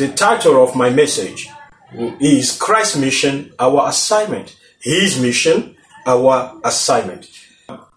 The 0.00 0.08
title 0.08 0.64
of 0.64 0.74
my 0.74 0.88
message 0.88 1.50
is 1.92 2.56
Christ's 2.56 2.96
mission, 2.96 3.52
our 3.58 3.86
assignment. 3.90 4.56
His 4.80 5.20
mission, 5.20 5.76
our 6.06 6.58
assignment. 6.64 7.28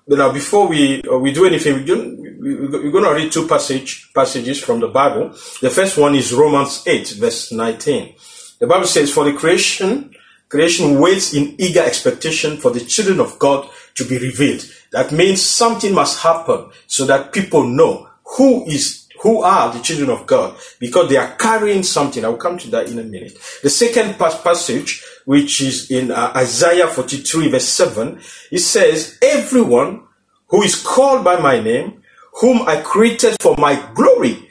Now, 0.05 0.33
before 0.33 0.67
we 0.67 1.01
uh, 1.03 1.17
we 1.17 1.31
do 1.31 1.45
anything, 1.45 1.75
we 1.75 1.85
do, 1.85 1.95
we're 2.41 2.91
going 2.91 3.05
to 3.05 3.13
read 3.13 3.31
two 3.31 3.47
passage 3.47 4.11
passages 4.13 4.59
from 4.59 4.81
the 4.81 4.89
Bible. 4.89 5.29
The 5.61 5.69
first 5.69 5.97
one 5.97 6.13
is 6.15 6.33
Romans 6.33 6.83
8, 6.85 7.07
verse 7.11 7.53
19. 7.53 8.15
The 8.59 8.67
Bible 8.67 8.87
says, 8.87 9.09
"For 9.09 9.23
the 9.23 9.31
creation, 9.31 10.13
creation 10.49 10.99
waits 10.99 11.33
in 11.33 11.55
eager 11.57 11.83
expectation 11.83 12.57
for 12.57 12.71
the 12.71 12.81
children 12.81 13.21
of 13.21 13.39
God 13.39 13.69
to 13.95 14.03
be 14.03 14.17
revealed." 14.17 14.69
That 14.91 15.13
means 15.13 15.41
something 15.41 15.93
must 15.93 16.19
happen 16.19 16.65
so 16.85 17.05
that 17.05 17.31
people 17.31 17.63
know 17.63 18.09
who 18.25 18.65
is 18.65 19.02
who 19.23 19.41
are 19.41 19.71
the 19.71 19.79
children 19.79 20.09
of 20.09 20.27
God 20.27 20.55
because 20.79 21.09
they 21.09 21.15
are 21.15 21.31
carrying 21.35 21.81
something. 21.81 22.23
I'll 22.25 22.35
come 22.35 22.57
to 22.57 22.69
that 22.71 22.89
in 22.89 22.99
a 22.99 23.03
minute. 23.03 23.37
The 23.63 23.69
second 23.69 24.17
passage, 24.19 25.01
which 25.23 25.61
is 25.61 25.89
in 25.89 26.11
uh, 26.11 26.33
Isaiah 26.35 26.87
43 26.87 27.49
verse 27.49 27.67
7, 27.67 28.19
it 28.51 28.59
says, 28.59 29.17
everyone 29.21 30.03
who 30.47 30.61
is 30.61 30.75
called 30.75 31.23
by 31.23 31.39
my 31.39 31.61
name, 31.61 32.03
whom 32.41 32.67
I 32.67 32.81
created 32.81 33.37
for 33.41 33.55
my 33.57 33.81
glory, 33.95 34.49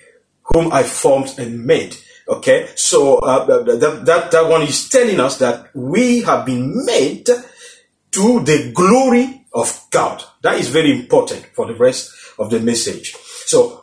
whom 0.54 0.72
I 0.72 0.84
formed 0.84 1.34
and 1.38 1.66
made. 1.66 1.96
Okay, 2.27 2.70
so 2.74 3.18
uh, 3.18 3.44
that, 3.44 4.06
that, 4.06 4.30
that 4.30 4.48
one 4.48 4.62
is 4.62 4.88
telling 4.88 5.20
us 5.20 5.38
that 5.38 5.68
we 5.74 6.22
have 6.22 6.46
been 6.46 6.86
made 6.86 7.27
to 7.27 8.41
the 8.41 8.72
glory 8.74 9.44
of 9.52 9.86
God. 9.91 10.22
That 10.41 10.54
is 10.58 10.70
very 10.70 10.92
important 10.92 11.44
for 11.54 11.66
the 11.66 11.74
rest 11.74 12.14
of 12.38 12.48
the 12.48 12.60
message. 12.60 13.14
So 13.44 13.81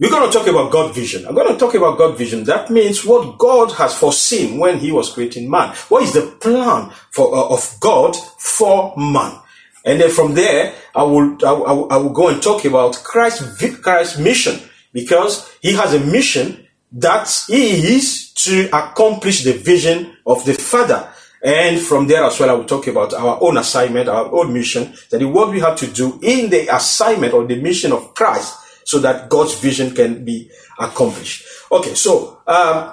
we're 0.00 0.10
going 0.10 0.28
to 0.28 0.36
talk 0.36 0.48
about 0.48 0.72
God 0.72 0.92
vision. 0.92 1.24
I'm 1.24 1.36
going 1.36 1.52
to 1.52 1.58
talk 1.58 1.74
about 1.74 1.96
God 1.96 2.18
vision. 2.18 2.42
That 2.44 2.68
means 2.68 3.04
what 3.04 3.38
God 3.38 3.70
has 3.72 3.96
foreseen 3.96 4.58
when 4.58 4.78
He 4.78 4.90
was 4.90 5.12
creating 5.12 5.48
man. 5.48 5.72
What 5.88 6.02
is 6.02 6.12
the 6.12 6.22
plan 6.40 6.90
for 7.12 7.32
uh, 7.32 7.54
of 7.54 7.76
God 7.78 8.16
for 8.16 8.92
man? 8.96 9.38
And 9.84 10.00
then 10.00 10.10
from 10.10 10.34
there, 10.34 10.74
I 10.96 11.04
will, 11.04 11.38
I 11.46 11.52
will, 11.52 11.92
I 11.92 11.96
will 11.98 12.10
go 12.10 12.28
and 12.28 12.42
talk 12.42 12.64
about 12.64 12.94
Christ's 13.04 13.76
Christ's 13.76 14.18
mission 14.18 14.58
because 14.92 15.48
He 15.62 15.74
has 15.74 15.94
a 15.94 16.00
mission 16.00 16.66
that 16.90 17.32
is 17.48 18.32
to 18.32 18.68
accomplish 18.76 19.44
the 19.44 19.52
vision 19.52 20.16
of 20.26 20.44
the 20.44 20.54
Father. 20.54 21.08
And 21.40 21.78
from 21.78 22.08
there 22.08 22.24
as 22.24 22.40
well, 22.40 22.50
I 22.50 22.54
will 22.54 22.64
talk 22.64 22.88
about 22.88 23.14
our 23.14 23.38
own 23.40 23.58
assignment, 23.58 24.08
our 24.08 24.32
own 24.34 24.52
mission, 24.52 24.94
that 25.10 25.24
what 25.24 25.50
we 25.50 25.60
have 25.60 25.76
to 25.78 25.86
do 25.86 26.18
in 26.20 26.50
the 26.50 26.74
assignment 26.74 27.32
or 27.32 27.46
the 27.46 27.60
mission 27.60 27.92
of 27.92 28.14
Christ 28.14 28.56
so 28.84 28.98
that 29.00 29.28
God's 29.28 29.58
vision 29.58 29.94
can 29.94 30.24
be 30.24 30.50
accomplished. 30.78 31.44
Okay, 31.70 31.94
so 31.94 32.40
um, 32.46 32.92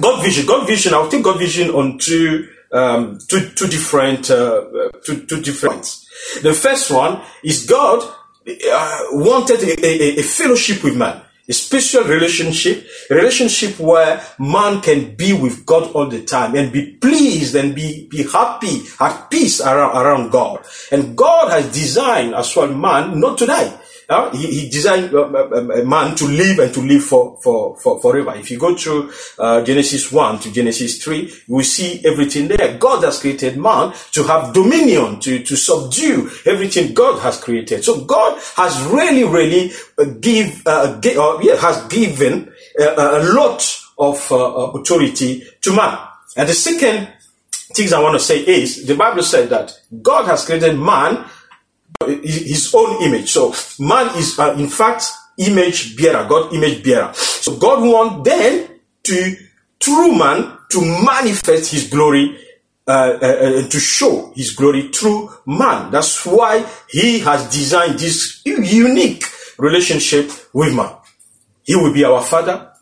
God 0.00 0.22
vision, 0.22 0.46
God 0.46 0.66
vision. 0.66 0.94
I'll 0.94 1.08
take 1.08 1.24
God 1.24 1.38
vision 1.38 1.70
on 1.70 1.98
two, 1.98 2.48
um, 2.72 3.18
two, 3.28 3.50
two 3.50 3.66
different, 3.66 4.30
uh, 4.30 4.90
two, 5.04 5.26
two 5.26 5.40
different 5.42 5.74
points. 5.74 6.40
The 6.42 6.54
first 6.54 6.90
one 6.90 7.20
is 7.44 7.66
God 7.66 8.02
uh, 8.02 8.98
wanted 9.12 9.62
a, 9.62 9.86
a, 9.86 10.20
a 10.20 10.22
fellowship 10.22 10.82
with 10.84 10.96
man 10.96 11.22
a 11.48 11.52
special 11.52 12.04
relationship, 12.04 12.86
a 13.10 13.14
relationship 13.14 13.80
where 13.80 14.22
man 14.38 14.82
can 14.82 15.14
be 15.14 15.32
with 15.32 15.64
God 15.64 15.90
all 15.92 16.06
the 16.06 16.22
time 16.22 16.54
and 16.54 16.70
be 16.70 16.92
pleased 16.92 17.54
and 17.54 17.74
be, 17.74 18.06
be 18.08 18.24
happy, 18.24 18.82
at 19.00 19.30
peace 19.30 19.60
around, 19.60 19.96
around 19.96 20.30
God. 20.30 20.64
And 20.92 21.16
God 21.16 21.50
has 21.50 21.72
designed 21.72 22.34
as 22.34 22.54
well 22.54 22.68
man 22.68 23.18
not 23.18 23.38
to 23.38 23.46
die. 23.46 23.72
Uh, 24.08 24.34
he, 24.34 24.60
he, 24.60 24.68
designed 24.70 25.12
uh, 25.12 25.28
a 25.50 25.84
man 25.84 26.16
to 26.16 26.24
live 26.24 26.58
and 26.60 26.72
to 26.72 26.80
live 26.80 27.04
for, 27.04 27.38
for, 27.42 27.76
for 27.76 28.00
forever. 28.00 28.34
If 28.36 28.50
you 28.50 28.58
go 28.58 28.74
through 28.74 29.12
uh, 29.38 29.62
Genesis 29.62 30.10
1 30.10 30.38
to 30.40 30.52
Genesis 30.52 31.02
3, 31.04 31.30
we 31.48 31.62
see 31.62 32.00
everything 32.06 32.48
there. 32.48 32.78
God 32.78 33.04
has 33.04 33.20
created 33.20 33.58
man 33.58 33.92
to 34.12 34.22
have 34.22 34.54
dominion, 34.54 35.20
to, 35.20 35.42
to 35.42 35.56
subdue 35.56 36.30
everything 36.46 36.94
God 36.94 37.20
has 37.20 37.38
created. 37.38 37.84
So 37.84 38.02
God 38.06 38.40
has 38.56 38.82
really, 38.86 39.24
really 39.24 39.72
uh, 39.98 40.04
give, 40.04 40.62
uh, 40.64 40.98
give 41.00 41.18
uh, 41.18 41.38
yeah, 41.42 41.56
has 41.56 41.86
given 41.88 42.50
a, 42.80 42.84
a 42.84 43.22
lot 43.34 43.78
of 43.98 44.26
authority 44.32 45.44
to 45.60 45.76
man. 45.76 45.98
And 46.34 46.48
the 46.48 46.54
second 46.54 47.08
things 47.74 47.92
I 47.92 48.00
want 48.00 48.14
to 48.14 48.24
say 48.24 48.38
is 48.38 48.86
the 48.86 48.94
Bible 48.94 49.22
said 49.22 49.50
that 49.50 49.78
God 50.00 50.24
has 50.26 50.46
created 50.46 50.78
man 50.78 51.26
his 52.06 52.72
own 52.74 53.02
image. 53.02 53.30
So 53.30 53.54
man 53.78 54.16
is 54.16 54.38
uh, 54.38 54.54
in 54.54 54.68
fact 54.68 55.06
image 55.38 55.96
bearer, 55.96 56.26
God 56.28 56.52
image 56.52 56.82
bearer. 56.84 57.12
So 57.14 57.56
God 57.56 57.82
wants 57.82 58.28
then 58.28 58.68
to 59.04 59.36
through 59.80 60.16
man 60.16 60.58
to 60.70 60.80
manifest 61.04 61.72
his 61.72 61.88
glory 61.88 62.36
uh, 62.86 63.18
uh, 63.20 63.26
uh, 63.26 63.68
to 63.68 63.78
show 63.78 64.32
his 64.34 64.54
glory 64.54 64.88
through 64.88 65.30
man. 65.46 65.90
That's 65.90 66.24
why 66.24 66.64
he 66.88 67.18
has 67.20 67.48
designed 67.50 67.98
this 67.98 68.40
unique 68.44 69.24
relationship 69.58 70.30
with 70.54 70.74
man. 70.74 70.94
He 71.64 71.76
will 71.76 71.92
be 71.92 72.04
our 72.04 72.22
father. 72.22 72.72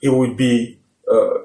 He 0.00 0.08
will 0.08 0.34
be 0.34 0.78
uh, 1.10 1.38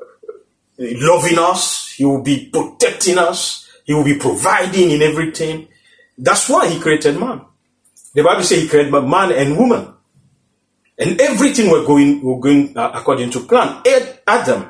loving 0.77 1.39
us. 1.39 1.93
He 1.95 2.03
will 2.03 2.21
be 2.21 2.49
protecting 2.51 3.17
us. 3.17 3.69
He 3.85 3.93
will 3.93 4.03
be 4.03 4.17
providing 4.17 4.91
in 4.91 5.01
everything. 5.01 5.69
That's 6.18 6.50
why 6.50 6.68
he 6.68 6.79
created 6.79 7.19
man. 7.19 7.41
The 8.13 8.24
Bible 8.24 8.44
says 8.44 8.62
he 8.62 8.68
created 8.68 8.91
man 8.91 9.31
and 9.31 9.57
woman. 9.57 9.94
And 10.97 11.19
everything 11.19 11.72
were 11.72 11.84
going, 11.84 12.22
were 12.22 12.40
going 12.40 12.78
uh, 12.78 12.91
according 12.94 13.31
to 13.31 13.40
plan. 13.41 13.81
Adam 14.28 14.69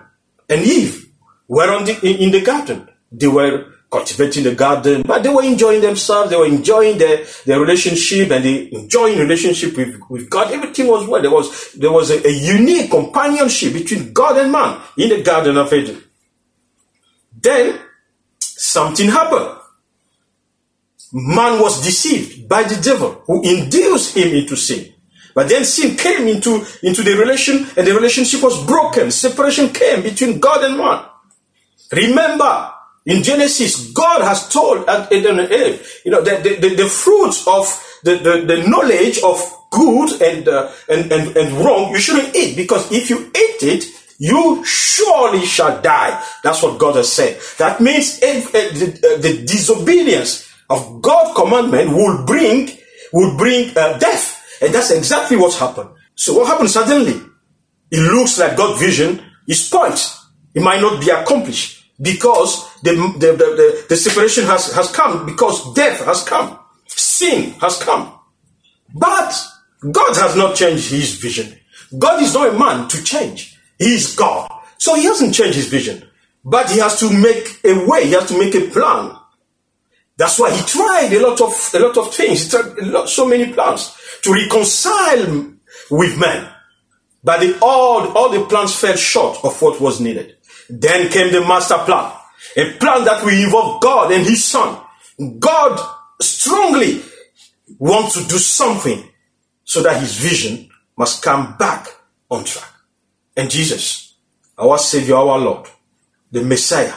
and 0.50 0.62
Eve 0.62 1.10
were 1.48 1.70
on 1.70 1.84
the, 1.84 2.00
in, 2.02 2.32
the 2.32 2.42
garden. 2.42 2.88
They 3.12 3.28
were 3.28 3.74
cultivating 3.92 4.46
the 4.46 4.56
garden, 4.56 5.04
but 5.06 5.22
they 5.22 5.30
were 5.30 5.44
enjoying 5.44 5.82
themselves. 5.82 6.30
They 6.30 6.38
were 6.38 6.48
enjoying 6.48 6.98
their, 6.98 7.26
their 7.46 7.60
relationship 7.60 8.32
and 8.32 8.44
they 8.44 8.72
enjoying 8.72 9.20
relationship 9.20 9.76
with, 9.76 10.00
with 10.10 10.30
God. 10.30 10.52
Everything 10.52 10.88
was 10.88 11.06
well. 11.06 11.22
There 11.22 11.30
was, 11.30 11.74
there 11.74 11.92
was 11.92 12.10
a, 12.10 12.26
a 12.26 12.32
unique 12.32 12.90
companionship 12.90 13.74
between 13.74 14.14
God 14.14 14.38
and 14.38 14.52
man 14.52 14.82
in 14.98 15.10
the 15.10 15.22
Garden 15.22 15.58
of 15.58 15.72
Eden. 15.74 16.02
Then 17.40 17.80
something 18.40 19.10
happened 19.10 19.60
man 21.14 21.62
was 21.62 21.84
deceived 21.84 22.50
by 22.50 22.64
the 22.64 22.82
devil 22.82 23.22
who 23.28 23.42
induced 23.44 24.18
him 24.18 24.34
into 24.36 24.56
sin. 24.56 24.92
But 25.36 25.50
then 25.50 25.64
sin 25.64 25.96
came 25.96 26.28
into, 26.28 26.66
into 26.82 27.02
the 27.02 27.16
relation 27.16 27.68
and 27.78 27.88
the 27.88 27.94
relationship 27.94 28.42
was 28.44 28.64
broken. 28.66 29.12
Separation 29.12 29.70
came 29.70 30.04
between 30.04 30.40
God 30.40 30.64
and 30.64 30.78
man. 30.78 31.06
Remember, 31.92 32.72
in 33.06 33.22
Genesis, 33.22 33.92
God 33.92 34.22
has 34.22 34.50
told 34.50 34.88
Adam 34.88 35.40
and 35.40 35.52
Eve, 35.52 36.02
you 36.06 36.12
know, 36.12 36.22
the, 36.22 36.38
the, 36.38 36.70
the, 36.70 36.76
the 36.76 36.86
fruits 36.86 37.48
of 37.48 37.66
the, 38.04 38.16
the, 38.16 38.46
the 38.46 38.68
knowledge 38.68 39.20
of 39.24 39.42
good 39.72 40.22
and, 40.22 40.48
uh, 40.48 40.72
and, 40.88 41.12
and, 41.12 41.36
and 41.36 41.58
wrong, 41.66 41.92
you 41.92 42.00
shouldn't 42.00 42.36
eat 42.36 42.56
because 42.56 42.92
if 42.92 43.10
you 43.10 43.26
eat 43.26 43.64
it, 43.64 43.86
you 44.20 44.64
surely 44.64 45.46
shall 45.46 45.82
die. 45.82 46.24
That's 46.44 46.62
what 46.62 46.80
God 46.80 46.96
has 46.96 47.12
said. 47.12 47.40
That 47.58 47.82
means 47.82 48.20
if, 48.22 48.48
uh, 48.48 48.52
the, 48.52 49.16
uh, 49.16 49.22
the 49.22 49.46
disobedience 49.46 50.53
of 50.74 51.02
God 51.02 51.36
commandment 51.36 51.92
will 51.92 52.26
bring 52.26 52.70
will 53.12 53.38
bring 53.38 53.70
uh, 53.78 53.98
death, 54.00 54.42
and 54.62 54.74
that's 54.74 54.92
exactly 54.92 55.38
what 55.38 55.54
happened. 55.56 55.90
So 56.16 56.38
what 56.38 56.48
happened 56.48 56.72
suddenly? 56.72 57.22
It 57.92 58.00
looks 58.00 58.40
like 58.40 58.58
God's 58.58 58.80
vision 58.80 59.22
is 59.48 59.66
spoiled. 59.66 60.00
It 60.54 60.64
might 60.64 60.82
not 60.82 61.00
be 61.00 61.10
accomplished 61.12 61.86
because 62.02 62.72
the, 62.82 62.92
the, 63.20 63.32
the, 63.34 63.38
the, 63.38 63.86
the 63.90 63.96
separation 63.96 64.46
has, 64.46 64.74
has 64.74 64.92
come, 64.92 65.26
because 65.26 65.74
death 65.74 66.04
has 66.06 66.24
come, 66.24 66.60
sin 66.88 67.52
has 67.62 67.78
come. 67.78 68.12
But 68.94 69.40
God 69.92 70.16
has 70.18 70.36
not 70.36 70.56
changed 70.56 70.90
his 70.90 71.16
vision. 71.16 71.56
God 71.98 72.22
is 72.22 72.34
not 72.34 72.54
a 72.54 72.58
man 72.58 72.88
to 72.90 73.04
change. 73.04 73.60
He 73.78 73.94
is 73.94 74.16
God. 74.16 74.50
So 74.78 74.96
he 74.96 75.04
hasn't 75.04 75.36
changed 75.36 75.56
his 75.56 75.68
vision. 75.68 76.08
But 76.44 76.72
he 76.72 76.80
has 76.80 77.00
to 77.00 77.12
make 77.12 77.60
a 77.64 77.86
way, 77.88 78.06
he 78.06 78.12
has 78.14 78.28
to 78.30 78.38
make 78.38 78.56
a 78.56 78.70
plan 78.70 79.16
that's 80.18 80.40
why 80.40 80.56
he 80.56 80.62
tried 80.66 81.12
a 81.14 81.20
lot 81.20 81.42
of 81.42 81.70
a 81.74 81.80
lot 81.80 81.98
of 81.98 82.14
things. 82.14 82.44
He 82.44 82.50
tried 82.50 82.78
lot, 82.80 83.10
so 83.10 83.28
many 83.28 83.52
plans 83.52 83.96
to 84.22 84.34
reconcile 84.34 85.54
with 85.90 86.20
men, 86.20 86.50
but 87.24 87.40
the, 87.40 87.58
all 87.62 88.16
all 88.16 88.30
the 88.30 88.46
plans 88.46 88.76
fell 88.76 88.96
short 88.96 89.44
of 89.44 89.60
what 89.62 89.82
was 89.82 90.00
needed. 90.00 90.38
Then 90.70 91.10
came 91.10 91.32
the 91.32 91.42
master 91.42 91.78
plan, 91.80 92.12
a 92.56 92.78
plan 92.78 93.06
that 93.06 93.24
will 93.24 93.44
involve 93.44 93.82
God 93.82 94.12
and 94.12 94.26
His 94.26 94.44
Son. 94.44 94.80
God 95.40 95.80
strongly 96.22 97.02
wants 97.80 98.14
to 98.14 98.28
do 98.28 98.38
something 98.38 99.04
so 99.64 99.82
that 99.82 100.00
His 100.00 100.18
vision 100.18 100.70
must 100.96 101.24
come 101.24 101.58
back 101.58 101.88
on 102.30 102.44
track. 102.44 102.70
And 103.36 103.50
Jesus, 103.50 104.16
our 104.58 104.78
Savior, 104.78 105.16
our 105.16 105.40
Lord, 105.40 105.68
the 106.32 106.44
Messiah, 106.44 106.94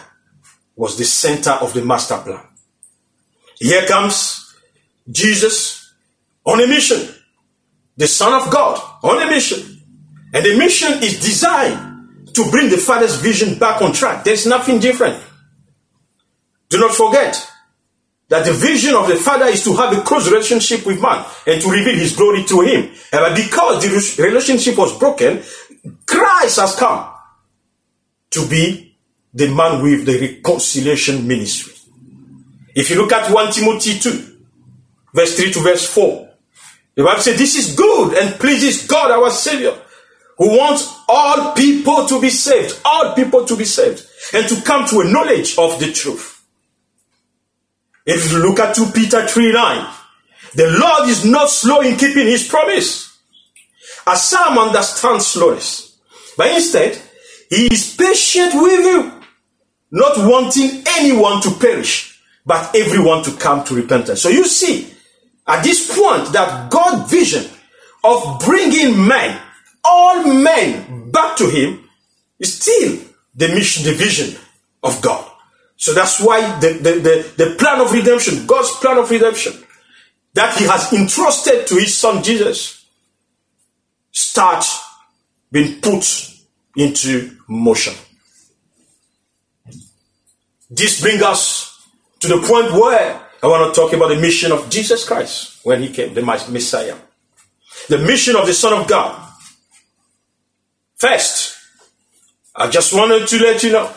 was 0.77 0.99
the 0.99 1.05
center 1.05 1.53
of 1.53 1.73
the 1.73 1.83
master 1.83 2.19
plan. 2.19 2.43
Here 3.59 3.87
comes 3.87 4.55
Jesus 5.11 5.93
on 6.45 6.63
a 6.63 6.67
mission, 6.67 7.09
the 7.97 8.07
Son 8.07 8.33
of 8.35 8.51
God 8.53 8.81
on 9.03 9.23
a 9.23 9.31
mission. 9.31 9.83
And 10.33 10.45
the 10.45 10.57
mission 10.59 11.03
is 11.03 11.21
designed 11.21 12.35
to 12.35 12.51
bring 12.51 12.69
the 12.69 12.77
Father's 12.77 13.17
vision 13.17 13.59
back 13.59 13.81
on 13.81 13.93
track. 13.93 14.25
There's 14.25 14.47
nothing 14.47 14.79
different. 14.79 15.23
Do 16.69 16.79
not 16.79 16.95
forget 16.95 17.51
that 18.29 18.45
the 18.45 18.53
vision 18.53 18.95
of 18.95 19.09
the 19.09 19.17
Father 19.17 19.47
is 19.47 19.63
to 19.65 19.75
have 19.77 19.97
a 19.97 20.03
close 20.03 20.29
relationship 20.29 20.85
with 20.85 21.01
man 21.01 21.25
and 21.47 21.63
to 21.63 21.71
reveal 21.71 21.95
his 21.95 22.17
glory 22.17 22.45
to 22.45 22.61
him. 22.61 22.91
And 23.13 23.37
because 23.37 23.83
the 23.83 24.23
relationship 24.23 24.77
was 24.77 24.99
broken, 24.99 25.43
Christ 26.07 26.61
has 26.61 26.75
come 26.75 27.09
to 28.31 28.47
be 28.49 28.97
the 29.33 29.49
man 29.55 29.83
with 29.83 30.07
the 30.07 30.19
reconciliation 30.19 31.27
ministry. 31.27 31.76
If 32.77 32.91
you 32.91 32.97
look 32.97 33.11
at 33.11 33.33
1 33.33 33.53
Timothy 33.53 33.99
2, 33.99 34.37
verse 35.15 35.35
3 35.35 35.53
to 35.55 35.61
verse 35.61 35.89
4, 35.89 36.29
the 36.95 37.05
Bible 37.05 37.23
says, 37.23 37.39
This 37.39 37.57
is 37.57 37.75
good 37.75 38.13
and 38.19 38.39
pleases 38.39 38.87
God 38.87 39.11
our 39.11 39.31
Savior, 39.31 39.75
who 40.37 40.59
wants 40.59 40.95
all 41.09 41.55
people 41.55 42.07
to 42.07 42.21
be 42.21 42.29
saved, 42.29 42.79
all 42.85 43.15
people 43.15 43.47
to 43.47 43.57
be 43.57 43.65
saved, 43.65 44.07
and 44.35 44.47
to 44.49 44.61
come 44.61 44.87
to 44.89 45.01
a 45.01 45.05
knowledge 45.11 45.57
of 45.57 45.81
the 45.81 45.91
truth. 45.91 46.45
If 48.05 48.31
you 48.31 48.39
look 48.41 48.61
at 48.61 48.77
2 48.77 48.93
Peter 48.93 49.27
3 49.27 49.53
9, 49.55 49.95
the 50.55 50.79
Lord 50.79 51.09
is 51.09 51.25
not 51.25 51.49
slow 51.49 51.81
in 51.81 51.97
keeping 51.97 52.27
his 52.27 52.47
promise, 52.47 53.19
as 54.07 54.23
some 54.23 54.59
understand 54.59 55.23
slowness. 55.23 55.97
But 56.37 56.55
instead, 56.55 57.01
he 57.49 57.69
is 57.73 57.97
patient 57.97 58.53
with 58.55 58.81
you, 58.85 59.13
not 59.91 60.19
wanting 60.19 60.85
anyone 60.99 61.41
to 61.41 61.53
perish, 61.53 62.16
but 62.47 62.75
everyone 62.77 63.25
to 63.25 63.33
come 63.33 63.65
to 63.65 63.75
repentance. 63.75 64.23
So 64.23 64.29
you 64.29 64.47
see, 64.47 64.95
at 65.47 65.65
this 65.65 65.95
point, 65.95 66.33
that 66.33 66.71
God 66.71 67.11
vision 67.11 67.51
of 68.05 68.41
bringing 68.41 69.07
men, 69.07 69.39
all 69.85 70.23
men, 70.33 71.11
back 71.11 71.37
to 71.39 71.51
Him 71.51 71.89
is 72.39 72.55
still 72.55 73.01
the 73.35 73.49
mission, 73.49 73.85
the 73.85 73.93
vision 73.93 74.41
of 74.83 75.03
God. 75.03 75.29
So 75.77 75.93
that's 75.93 76.21
why 76.21 76.59
the, 76.61 76.73
the, 76.75 76.93
the, 76.93 77.45
the 77.45 77.55
plan 77.57 77.81
of 77.81 77.93
redemption, 77.93 78.47
God's 78.47 78.71
plan 78.77 78.97
of 78.97 79.11
redemption, 79.11 79.53
that 80.35 80.57
He 80.57 80.65
has 80.65 80.93
entrusted 80.93 81.67
to 81.67 81.75
His 81.75 81.97
Son 81.97 82.23
Jesus, 82.23 82.87
starts 84.13 84.83
being 85.51 85.81
put 85.81 86.33
into 86.77 87.37
motion. 87.49 87.95
This 90.71 91.01
brings 91.01 91.23
us 91.23 91.76
to 92.21 92.29
the 92.29 92.47
point 92.47 92.73
where 92.73 93.23
I 93.43 93.47
want 93.47 93.75
to 93.75 93.81
talk 93.81 93.93
about 93.93 94.09
the 94.09 94.21
mission 94.21 94.53
of 94.53 94.69
Jesus 94.71 95.07
Christ 95.07 95.61
when 95.65 95.83
He 95.83 95.93
came, 95.93 96.15
the 96.15 96.23
Messiah. 96.23 96.97
The 97.89 97.99
mission 97.99 98.37
of 98.37 98.47
the 98.47 98.55
Son 98.55 98.73
of 98.81 98.89
God. 98.89 99.23
First, 100.97 101.57
I 102.55 102.69
just 102.69 102.93
wanted 102.95 103.29
to 103.29 103.39
let 103.39 103.63
you 103.63 103.73
know 103.73 103.93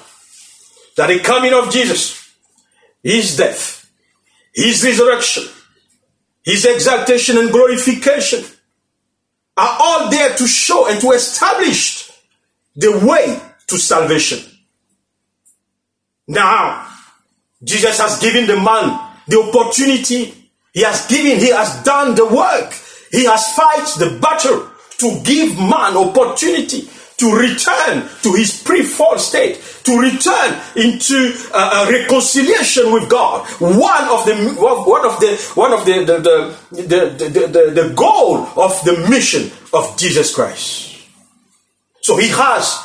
that 0.98 1.08
the 1.08 1.20
coming 1.20 1.54
of 1.54 1.72
Jesus, 1.72 2.30
his 3.02 3.38
death, 3.38 3.90
his 4.54 4.84
resurrection, 4.84 5.46
his 6.44 6.66
exaltation 6.66 7.38
and 7.38 7.52
glorification 7.52 8.44
are 9.56 9.78
all 9.80 10.10
there 10.10 10.36
to 10.36 10.48
show 10.48 10.90
and 10.90 11.00
to 11.00 11.12
establish 11.12 12.12
the 12.76 13.06
way 13.06 13.42
to 13.68 13.78
salvation. 13.78 14.40
Now, 16.28 16.89
Jesus 17.64 18.00
has 18.00 18.20
given 18.20 18.48
the 18.48 18.56
man 18.56 19.00
the 19.28 19.40
opportunity. 19.40 20.34
He 20.74 20.82
has 20.82 21.08
given, 21.08 21.40
he 21.40 21.50
has 21.50 21.84
done 21.84 22.16
the 22.16 22.26
work. 22.26 22.74
He 23.12 23.26
has 23.26 23.54
fight 23.54 23.88
the 23.98 24.20
battle 24.20 24.70
to 25.00 25.22
give 25.24 25.58
man 25.58 25.98
opportunity 25.98 26.90
to 27.18 27.36
return 27.36 28.08
to 28.24 28.34
his 28.34 28.64
pre-fall 28.64 29.20
state, 29.20 29.62
to 29.84 30.00
return 30.00 30.62
into 30.76 31.34
uh, 31.54 31.86
a 31.86 31.92
reconciliation 31.92 32.94
with 32.94 33.10
God. 33.10 33.46
One 33.60 34.08
of 34.08 34.26
the 34.26 34.56
one 34.58 35.06
of 35.06 35.20
the 35.20 35.36
one 35.56 35.74
of 35.74 35.86
the 35.86 36.06
the, 36.06 36.18
the, 36.20 36.82
the, 36.82 37.30
the, 37.30 37.48
the, 37.48 37.84
the 37.84 37.94
goal 37.94 38.48
of 38.56 38.82
the 38.86 39.06
mission 39.10 39.52
of 39.74 39.98
Jesus 39.98 40.34
Christ. 40.34 41.02
So 42.02 42.16
he 42.18 42.30
has 42.30 42.80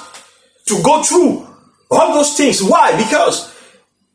to 0.66 0.82
go 0.82 1.02
through 1.02 1.46
all 1.90 2.14
those 2.14 2.36
things. 2.36 2.60
Why? 2.62 2.96
Because 2.96 3.53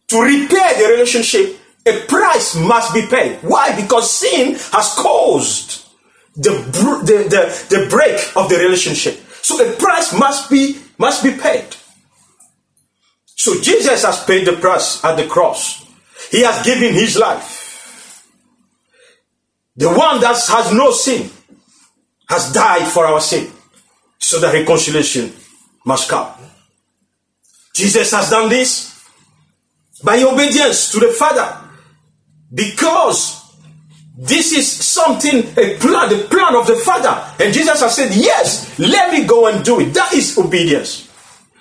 to 0.09 0.21
repair 0.21 0.73
the 0.77 0.89
relationship, 0.91 1.57
a 1.85 2.05
price 2.07 2.55
must 2.55 2.93
be 2.93 3.05
paid. 3.07 3.37
Why? 3.41 3.79
Because 3.79 4.11
sin 4.11 4.53
has 4.71 4.93
caused 4.95 5.87
the, 6.35 6.51
the, 6.51 7.23
the, 7.29 7.75
the 7.75 7.89
break 7.89 8.19
of 8.35 8.49
the 8.49 8.57
relationship. 8.57 9.19
So 9.41 9.67
a 9.67 9.73
price 9.75 10.13
must 10.13 10.49
be 10.49 10.77
must 10.97 11.23
be 11.23 11.31
paid. 11.31 11.65
So 13.25 13.59
Jesus 13.61 14.03
has 14.03 14.23
paid 14.25 14.45
the 14.45 14.53
price 14.53 15.03
at 15.03 15.15
the 15.15 15.25
cross. 15.25 15.85
He 16.29 16.43
has 16.43 16.63
given 16.65 16.93
his 16.93 17.17
life. 17.17 18.25
The 19.77 19.87
one 19.87 20.19
that 20.19 20.35
has 20.35 20.73
no 20.73 20.91
sin 20.91 21.29
has 22.27 22.51
died 22.51 22.85
for 22.85 23.05
our 23.05 23.21
sin. 23.21 23.49
So 24.19 24.39
that 24.41 24.53
reconciliation 24.53 25.31
must 25.85 26.09
come. 26.09 26.33
Jesus 27.73 28.11
has 28.11 28.29
done 28.29 28.49
this 28.49 28.88
by 30.03 30.21
obedience 30.23 30.91
to 30.91 30.99
the 30.99 31.09
Father 31.09 31.57
because 32.53 33.39
this 34.17 34.51
is 34.51 34.69
something, 34.69 35.37
a 35.57 35.77
plan, 35.77 36.09
the 36.09 36.27
plan 36.29 36.55
of 36.55 36.67
the 36.67 36.75
Father. 36.75 37.23
And 37.39 37.53
Jesus 37.53 37.79
has 37.79 37.95
said, 37.95 38.13
Yes, 38.13 38.77
let 38.77 39.13
me 39.13 39.25
go 39.25 39.47
and 39.47 39.63
do 39.63 39.79
it. 39.79 39.93
That 39.93 40.13
is 40.13 40.37
obedience. 40.37 41.09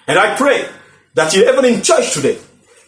And 0.09 0.19
I 0.19 0.35
pray 0.37 0.69
that 1.15 1.35
even 1.37 1.65
in 1.65 1.83
church 1.83 2.15
today, 2.15 2.39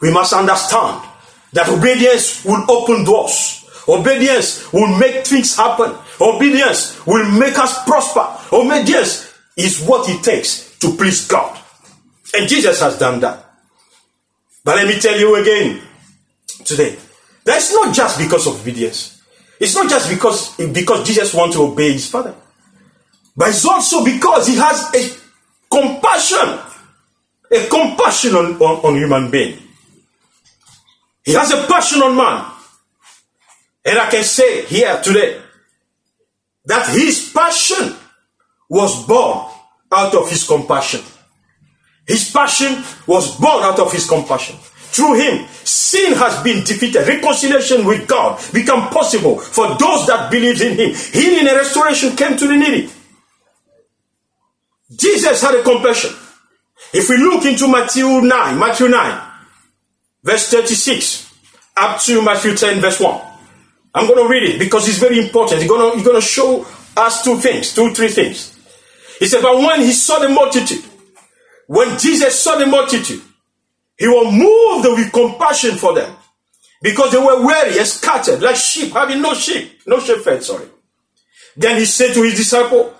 we 0.01 0.13
must 0.13 0.33
understand 0.33 1.07
that 1.53 1.69
obedience 1.69 2.45
will 2.45 2.69
open 2.71 3.05
doors. 3.05 3.65
Obedience 3.87 4.73
will 4.73 4.99
make 4.99 5.27
things 5.27 5.57
happen. 5.57 5.95
Obedience 6.21 7.05
will 7.07 7.31
make 7.39 7.59
us 7.59 7.85
prosper. 7.85 8.27
Obedience 8.53 9.33
is 9.57 9.85
what 9.85 10.09
it 10.09 10.23
takes 10.23 10.77
to 10.79 10.97
please 10.97 11.27
God. 11.29 11.59
And 12.35 12.49
Jesus 12.49 12.81
has 12.81 12.99
done 12.99 13.21
that. 13.21 13.50
But 14.71 14.77
let 14.77 14.87
me 14.87 15.01
tell 15.01 15.19
you 15.19 15.35
again 15.35 15.83
today, 16.65 16.97
that's 17.43 17.75
not 17.75 17.93
just 17.93 18.21
because 18.21 18.47
of 18.47 18.61
obedience. 18.61 19.21
It's 19.59 19.75
not 19.75 19.91
just 19.91 20.09
because, 20.09 20.57
because 20.59 21.05
Jesus 21.05 21.35
wants 21.35 21.57
to 21.57 21.63
obey 21.65 21.91
his 21.95 22.09
father, 22.09 22.37
but 23.37 23.49
it's 23.49 23.67
also 23.67 24.05
because 24.05 24.47
he 24.47 24.55
has 24.55 24.95
a 24.95 25.19
compassion, 25.69 26.61
a 27.51 27.67
compassion 27.67 28.37
on, 28.37 28.63
on, 28.63 28.85
on 28.85 28.95
human 28.95 29.29
being. 29.29 29.59
He 31.25 31.33
has 31.33 31.51
a 31.51 31.67
passion 31.67 32.03
on 32.03 32.17
man. 32.17 32.45
And 33.85 33.99
I 33.99 34.09
can 34.09 34.23
say 34.23 34.67
here 34.67 35.01
today 35.03 35.43
that 36.67 36.89
his 36.91 37.33
passion 37.35 37.97
was 38.69 39.05
born 39.05 39.51
out 39.91 40.15
of 40.15 40.31
his 40.31 40.47
compassion. 40.47 41.01
His 42.11 42.29
passion 42.33 42.83
was 43.07 43.39
born 43.39 43.63
out 43.63 43.79
of 43.79 43.93
his 43.93 44.09
compassion. 44.09 44.57
Through 44.91 45.21
him, 45.21 45.47
sin 45.63 46.15
has 46.15 46.43
been 46.43 46.65
defeated. 46.65 47.07
Reconciliation 47.07 47.87
with 47.87 48.09
God 48.09 48.43
become 48.53 48.89
possible 48.91 49.39
for 49.39 49.69
those 49.79 50.09
that 50.09 50.29
believe 50.29 50.61
in 50.61 50.77
him. 50.77 50.93
Healing 50.93 51.47
and 51.47 51.57
restoration 51.57 52.17
came 52.17 52.37
to 52.37 52.49
the 52.49 52.57
needy. 52.57 52.91
Jesus 54.91 55.41
had 55.41 55.55
a 55.55 55.63
compassion. 55.63 56.11
If 56.93 57.09
we 57.09 57.19
look 57.19 57.45
into 57.45 57.69
Matthew 57.69 58.07
9, 58.23 58.59
Matthew 58.59 58.89
9, 58.89 59.21
verse 60.25 60.51
36, 60.51 61.33
up 61.77 62.01
to 62.01 62.23
Matthew 62.23 62.57
10, 62.57 62.81
verse 62.81 62.99
1. 62.99 63.21
I'm 63.95 64.09
going 64.09 64.27
to 64.27 64.29
read 64.29 64.43
it 64.55 64.59
because 64.59 64.89
it's 64.89 64.99
very 64.99 65.21
important. 65.21 65.61
He's 65.61 65.71
going 65.71 65.93
to, 65.93 65.97
he's 65.97 66.05
going 66.05 66.21
to 66.21 66.27
show 66.27 66.67
us 66.97 67.23
two 67.23 67.39
things, 67.39 67.73
two, 67.73 67.95
three 67.95 68.09
things. 68.09 68.57
He 69.21 69.27
said, 69.27 69.43
But 69.43 69.59
when 69.59 69.81
he 69.81 69.93
saw 69.93 70.19
the 70.19 70.29
multitude, 70.29 70.90
when 71.71 71.97
Jesus 72.01 72.37
saw 72.37 72.57
the 72.59 72.67
multitude, 72.67 73.23
he 73.97 74.09
was 74.09 74.33
moved 74.33 74.99
with 74.99 75.13
compassion 75.13 75.77
for 75.77 75.95
them 75.95 76.13
because 76.83 77.13
they 77.13 77.19
were 77.19 77.47
weary 77.47 77.79
and 77.79 77.87
scattered 77.87 78.43
like 78.43 78.57
sheep, 78.57 78.93
having 78.93 79.23
no 79.23 79.35
sheep, 79.35 79.81
no 79.87 80.01
shepherd, 80.01 80.43
sorry. 80.43 80.67
Then 81.57 81.79
he 81.79 81.85
said 81.85 82.13
to 82.15 82.25
his 82.25 82.35
disciple, 82.35 82.93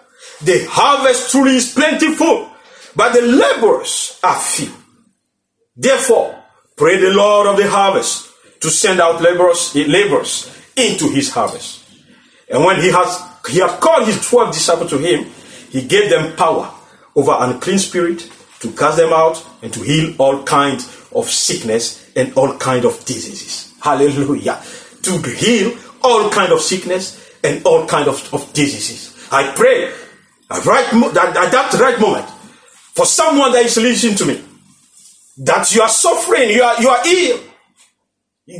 the 0.45 0.65
harvest 0.71 1.33
truly 1.33 1.57
is 1.57 1.75
plentiful, 1.75 2.49
but 2.95 3.13
the 3.13 3.23
laborers 3.23 4.21
are 4.23 4.39
few. 4.39 4.73
Therefore, 5.77 6.41
pray 6.77 7.01
the 7.01 7.11
Lord 7.11 7.49
of 7.49 7.57
the 7.57 7.69
harvest 7.69 8.31
to 8.61 8.71
send 8.71 9.01
out 9.01 9.21
laborers, 9.21 9.75
laborers 9.75 10.49
into 10.77 11.11
his 11.11 11.29
harvest. 11.33 11.83
And 12.49 12.65
when 12.65 12.81
he 12.81 12.93
has 12.93 13.21
he 13.49 13.59
had 13.59 13.81
called 13.81 14.07
his 14.07 14.25
twelve 14.25 14.55
disciples 14.55 14.91
to 14.91 14.99
him, 14.99 15.25
he 15.71 15.83
gave 15.83 16.09
them 16.09 16.37
power 16.37 16.73
over 17.17 17.35
unclean 17.37 17.81
spirit 17.81 18.31
to 18.61 18.71
cast 18.73 18.97
them 18.97 19.13
out 19.13 19.45
and 19.63 19.73
to 19.73 19.81
heal 19.81 20.15
all 20.19 20.43
kinds 20.45 20.87
of 21.15 21.29
sickness 21.29 22.11
and 22.15 22.33
all 22.35 22.57
kinds 22.59 22.85
of 22.85 23.05
diseases. 23.05 23.75
Hallelujah. 23.83 24.61
To 25.03 25.19
heal 25.19 25.77
all 26.03 26.31
kind 26.31 26.53
of 26.53 26.61
sickness 26.61 27.35
and 27.43 27.65
all 27.65 27.87
kind 27.87 28.09
of, 28.09 28.33
of 28.35 28.53
diseases. 28.53 29.29
I 29.33 29.53
pray 29.55 29.87
at, 30.51 30.65
right, 30.67 30.87
at 30.93 31.53
that 31.53 31.77
right 31.81 32.01
moment 32.01 32.29
for 32.95 33.07
someone 33.07 33.53
that 33.53 33.65
is 33.65 33.77
listening 33.77 34.17
to 34.17 34.27
me, 34.27 34.45
that 35.39 35.75
you 35.75 35.81
are 35.81 35.89
suffering, 35.89 36.51
you 36.51 36.63
are, 36.63 36.81
you 36.83 36.89
are 36.89 37.07
ill, 37.07 37.41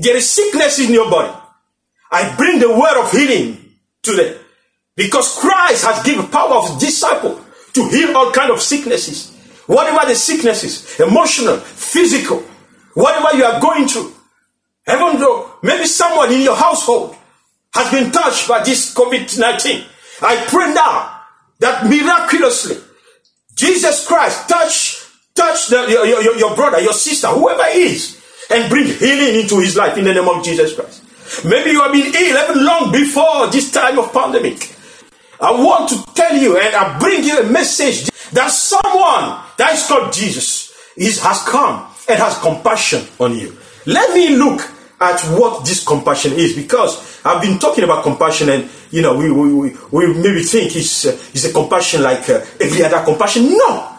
there 0.01 0.17
is 0.17 0.31
sickness 0.31 0.79
in 0.79 0.93
your 0.93 1.11
body. 1.11 1.37
I 2.11 2.35
bring 2.37 2.59
the 2.59 2.71
word 2.71 3.03
of 3.03 3.11
healing 3.11 3.75
to 4.03 4.17
them. 4.17 4.37
Because 4.97 5.39
Christ 5.39 5.85
has 5.85 6.03
given 6.05 6.27
power 6.29 6.55
of 6.55 6.79
disciple 6.79 7.41
to 7.73 7.89
heal 7.89 8.17
all 8.17 8.33
kind 8.33 8.51
of 8.51 8.61
sicknesses. 8.61 9.30
Whatever 9.71 10.05
the 10.05 10.17
sicknesses, 10.17 10.99
emotional, 10.99 11.59
physical, 11.59 12.43
whatever 12.95 13.37
you 13.37 13.45
are 13.45 13.61
going 13.61 13.87
through. 13.87 14.13
Even 14.91 15.21
though 15.21 15.53
maybe 15.63 15.87
someone 15.87 16.33
in 16.33 16.41
your 16.41 16.57
household 16.57 17.15
has 17.73 17.89
been 17.93 18.11
touched 18.11 18.49
by 18.49 18.65
this 18.65 18.93
COVID-19. 18.93 19.87
I 20.23 20.45
pray 20.49 20.75
now 20.75 21.23
that 21.61 21.87
miraculously 21.87 22.79
Jesus 23.55 24.09
Christ 24.09 24.49
touch 24.49 25.07
touch 25.37 25.69
the, 25.69 25.87
your, 25.89 26.05
your, 26.05 26.37
your 26.37 26.57
brother, 26.57 26.81
your 26.81 26.93
sister, 26.93 27.29
whoever 27.29 27.63
is, 27.73 28.21
and 28.51 28.69
bring 28.69 28.87
healing 28.87 29.41
into 29.41 29.61
his 29.61 29.77
life 29.77 29.97
in 29.97 30.05
the 30.05 30.13
name 30.13 30.29
of 30.29 30.43
Jesus 30.45 30.75
Christ. 30.75 31.05
Maybe 31.45 31.71
you 31.71 31.81
have 31.81 31.93
been 31.93 32.13
ill 32.13 32.37
even 32.43 32.65
long 32.65 32.91
before 32.91 33.47
this 33.47 33.71
time 33.71 34.01
of 34.01 34.13
pandemic. 34.13 34.75
I 35.41 35.53
want 35.53 35.89
to 35.89 36.15
tell 36.15 36.37
you 36.37 36.59
and 36.59 36.75
I 36.75 36.99
bring 36.99 37.25
you 37.25 37.41
a 37.41 37.51
message 37.51 38.11
that 38.33 38.51
someone 38.51 39.41
that 39.57 39.73
is 39.73 39.87
called 39.87 40.13
Jesus 40.13 40.77
is, 40.97 41.23
has 41.23 41.43
come 41.45 41.87
and 42.09 42.19
has 42.19 42.39
compassion 42.39 43.07
on 43.19 43.39
you. 43.39 43.57
Let 43.87 44.15
me 44.15 44.37
look 44.37 44.61
at 45.01 45.21
what 45.39 45.65
this 45.65 45.83
compassion 45.85 46.33
is 46.35 46.55
because 46.55 47.25
I've 47.25 47.41
been 47.41 47.59
talking 47.59 47.85
about 47.85 48.03
compassion 48.03 48.51
and 48.51 48.69
you 48.91 49.01
know 49.01 49.17
we, 49.17 49.33
we, 49.33 49.53
we, 49.55 49.77
we 49.91 50.15
maybe 50.15 50.43
think 50.43 50.77
it's, 50.77 51.07
uh, 51.07 51.13
it's 51.33 51.45
a 51.45 51.53
compassion 51.53 52.03
like 52.03 52.29
uh, 52.29 52.45
every 52.61 52.85
other 52.85 53.03
compassion. 53.03 53.49
No. 53.49 53.97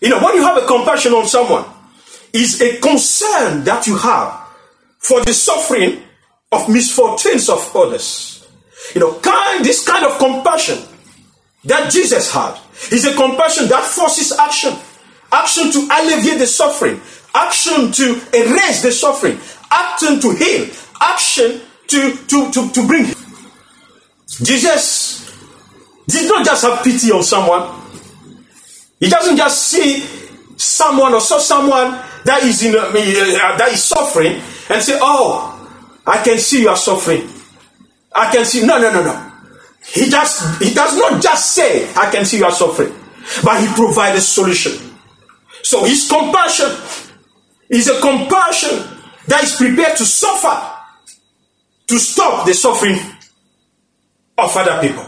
You 0.00 0.10
know, 0.10 0.20
when 0.22 0.34
you 0.36 0.42
have 0.42 0.56
a 0.56 0.66
compassion 0.66 1.12
on 1.12 1.26
someone, 1.26 1.64
is 2.32 2.60
a 2.60 2.78
concern 2.80 3.64
that 3.64 3.86
you 3.86 3.96
have 3.96 4.46
for 4.98 5.24
the 5.24 5.32
suffering 5.32 6.02
of 6.52 6.68
misfortunes 6.68 7.48
of 7.48 7.74
others. 7.74 8.35
You 8.94 9.00
know, 9.00 9.18
kind 9.20 9.64
this 9.64 9.86
kind 9.86 10.04
of 10.04 10.18
compassion 10.18 10.78
that 11.64 11.90
Jesus 11.90 12.32
had 12.32 12.58
is 12.92 13.04
a 13.04 13.14
compassion 13.14 13.68
that 13.68 13.84
forces 13.84 14.32
action. 14.38 14.74
Action 15.32 15.72
to 15.72 15.88
alleviate 15.90 16.38
the 16.38 16.46
suffering, 16.46 17.00
action 17.34 17.90
to 17.90 18.04
erase 18.32 18.82
the 18.82 18.92
suffering, 18.92 19.38
action 19.70 20.20
to 20.20 20.30
heal, 20.30 20.68
action 21.00 21.60
to, 21.88 22.16
to, 22.28 22.50
to, 22.52 22.70
to 22.70 22.86
bring. 22.86 23.06
Jesus 24.28 25.34
did 26.06 26.28
not 26.28 26.44
just 26.44 26.62
have 26.62 26.84
pity 26.84 27.10
on 27.10 27.24
someone, 27.24 27.68
he 29.00 29.08
doesn't 29.08 29.36
just 29.36 29.62
see 29.64 30.00
someone 30.56 31.12
or 31.12 31.20
saw 31.20 31.38
someone 31.38 31.90
that 32.24 32.42
is 32.42 32.62
in 32.64 32.74
uh, 32.74 32.90
that 32.90 33.70
is 33.72 33.82
suffering 33.82 34.40
and 34.70 34.82
say, 34.82 34.98
"Oh, 35.00 35.52
I 36.06 36.22
can 36.22 36.38
see 36.38 36.62
you 36.62 36.68
are 36.68 36.76
suffering. 36.76 37.28
I 38.16 38.32
can 38.32 38.44
see." 38.44 38.64
No, 38.64 38.78
no, 38.78 38.90
no, 38.90 39.02
no. 39.02 39.32
He 39.84 40.10
just 40.10 40.62
he 40.62 40.74
does 40.74 40.96
not 40.96 41.22
just 41.22 41.52
say, 41.52 41.88
"I 41.94 42.10
can 42.10 42.24
see 42.24 42.38
you 42.38 42.44
are 42.44 42.52
suffering," 42.52 42.94
but 43.42 43.60
he 43.60 43.66
provides 43.74 44.18
a 44.18 44.20
solution. 44.20 44.72
So 45.62 45.84
his 45.84 46.08
compassion 46.08 46.70
is 47.68 47.88
a 47.88 48.00
compassion 48.00 48.84
that 49.26 49.42
is 49.42 49.56
prepared 49.56 49.96
to 49.96 50.04
suffer 50.04 50.72
to 51.88 51.98
stop 51.98 52.46
the 52.46 52.54
suffering 52.54 52.98
of 54.38 54.56
other 54.56 54.80
people. 54.80 55.04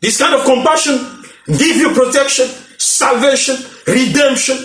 This 0.00 0.18
kind 0.18 0.34
of 0.34 0.44
compassion 0.44 1.24
give 1.46 1.76
you 1.76 1.90
protection, 1.92 2.48
salvation, 2.78 3.56
redemption. 3.86 4.58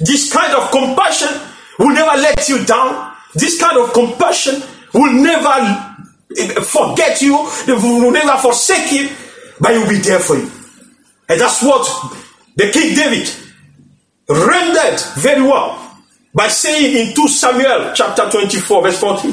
This 0.00 0.32
kind 0.32 0.52
of 0.54 0.70
compassion 0.70 1.28
will 1.78 1.90
never 1.90 2.16
let 2.18 2.48
you 2.48 2.64
down. 2.64 3.12
This 3.34 3.60
kind 3.60 3.76
of 3.78 3.92
compassion 3.92 4.62
will 4.92 5.12
never 5.12 5.85
forget 6.62 7.20
you, 7.22 7.48
they 7.66 7.72
will 7.72 8.10
never 8.10 8.36
forsake 8.38 8.92
you, 8.92 9.08
but 9.60 9.72
he 9.72 9.78
will 9.78 9.88
be 9.88 9.98
there 9.98 10.20
for 10.20 10.36
you. 10.36 10.50
And 11.28 11.40
that's 11.40 11.62
what 11.62 11.84
the 12.56 12.70
King 12.70 12.94
David 12.94 13.30
rendered 14.28 15.00
very 15.16 15.42
well 15.42 15.82
by 16.34 16.48
saying 16.48 17.08
in 17.08 17.14
2 17.14 17.28
Samuel 17.28 17.92
chapter 17.94 18.28
24, 18.30 18.82
verse 18.82 19.00
14. 19.00 19.32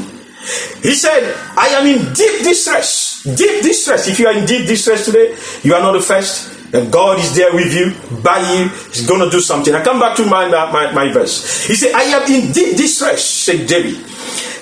He 0.82 0.94
said, 0.96 1.36
I 1.56 1.68
am 1.68 1.88
in 1.88 2.14
deep 2.14 2.44
distress. 2.44 3.24
Deep 3.24 3.64
distress. 3.64 4.08
If 4.08 4.20
you 4.20 4.28
are 4.28 4.38
in 4.38 4.46
deep 4.46 4.68
distress 4.68 5.06
today, 5.06 5.36
you 5.64 5.74
are 5.74 5.82
not 5.82 5.94
the 5.94 6.02
first. 6.02 6.74
And 6.74 6.92
God 6.92 7.20
is 7.20 7.36
there 7.36 7.54
with 7.54 7.72
you, 7.74 7.94
by 8.22 8.40
you. 8.40 8.68
He's 8.92 9.08
going 9.08 9.22
to 9.22 9.30
do 9.30 9.40
something. 9.40 9.74
I 9.74 9.84
come 9.84 10.00
back 10.00 10.18
to 10.18 10.26
my, 10.26 10.48
my, 10.50 10.92
my 10.92 11.12
verse. 11.12 11.66
He 11.66 11.76
said, 11.76 11.94
I 11.94 12.04
am 12.04 12.24
in 12.32 12.52
deep 12.52 12.76
distress, 12.76 13.24
said 13.24 13.68
David. 13.68 14.04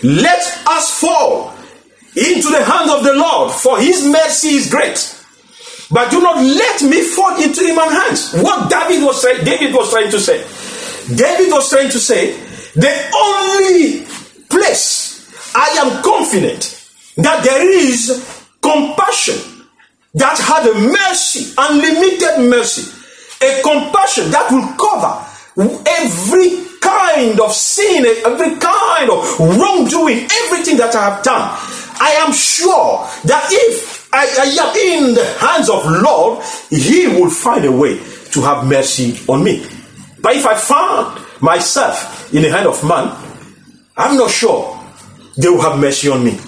Let 0.04 0.42
us 0.68 1.00
fall 1.00 1.56
into 2.16 2.50
the 2.50 2.64
hand 2.64 2.90
of 2.90 3.04
the 3.04 3.14
Lord, 3.14 3.52
for 3.52 3.80
his 3.80 4.06
mercy 4.06 4.56
is 4.56 4.70
great. 4.70 5.18
But 5.92 6.10
do 6.10 6.22
not 6.22 6.38
let 6.38 6.82
me 6.84 7.02
fall 7.02 7.42
into 7.42 7.62
human 7.62 7.90
hands. 7.90 8.34
What 8.34 8.70
David 8.70 9.04
was 9.04 9.22
saying, 9.22 9.44
David 9.44 9.74
was 9.74 9.90
trying 9.92 10.12
to 10.12 10.20
say. 10.20 10.40
David 11.14 11.52
was 11.52 11.70
trying 11.70 11.90
to 11.90 12.00
say, 12.00 12.34
the 12.76 13.12
only 13.16 14.06
place 14.50 15.12
I 15.54 15.68
am 15.84 16.02
confident 16.04 16.80
that 17.18 17.44
there 17.44 17.70
is 17.70 18.48
compassion 18.62 19.68
that 20.14 20.38
had 20.40 20.68
a 20.68 20.74
mercy, 20.74 21.54
unlimited 21.58 22.50
mercy, 22.50 22.88
a 23.42 23.62
compassion 23.62 24.32
that 24.32 24.48
will 24.52 24.68
cover 24.80 25.28
every 25.88 26.64
kind 26.80 27.40
of 27.40 27.54
sin, 27.54 28.06
every 28.26 28.56
kind 28.58 29.10
of 29.10 29.40
wrongdoing, 29.40 30.28
everything 30.46 30.78
that 30.78 30.96
I 30.96 31.10
have 31.10 31.24
done. 31.24 31.58
I 32.02 32.14
am 32.14 32.34
sure 32.34 33.08
that 33.26 33.48
if 33.52 34.10
I, 34.12 34.26
I 34.26 34.46
am 34.66 34.76
in 34.76 35.14
the 35.14 35.24
hands 35.40 35.70
of 35.70 35.86
Lord, 35.86 36.44
He 36.72 37.06
will 37.06 37.30
find 37.30 37.64
a 37.64 37.72
way 37.72 37.98
to 38.32 38.42
have 38.42 38.66
mercy 38.66 39.20
on 39.28 39.44
me. 39.44 39.64
But 40.20 40.36
if 40.36 40.48
I 40.48 40.56
found 40.56 41.24
myself 41.42 42.34
in 42.34 42.42
the 42.42 42.50
hand 42.50 42.66
of 42.66 42.84
man, 42.84 43.16
I'm 43.96 44.18
not 44.18 44.32
sure 44.32 44.84
they 45.38 45.50
will 45.50 45.62
have 45.62 45.80
mercy 45.80 46.10
on 46.10 46.24
me. 46.24 46.40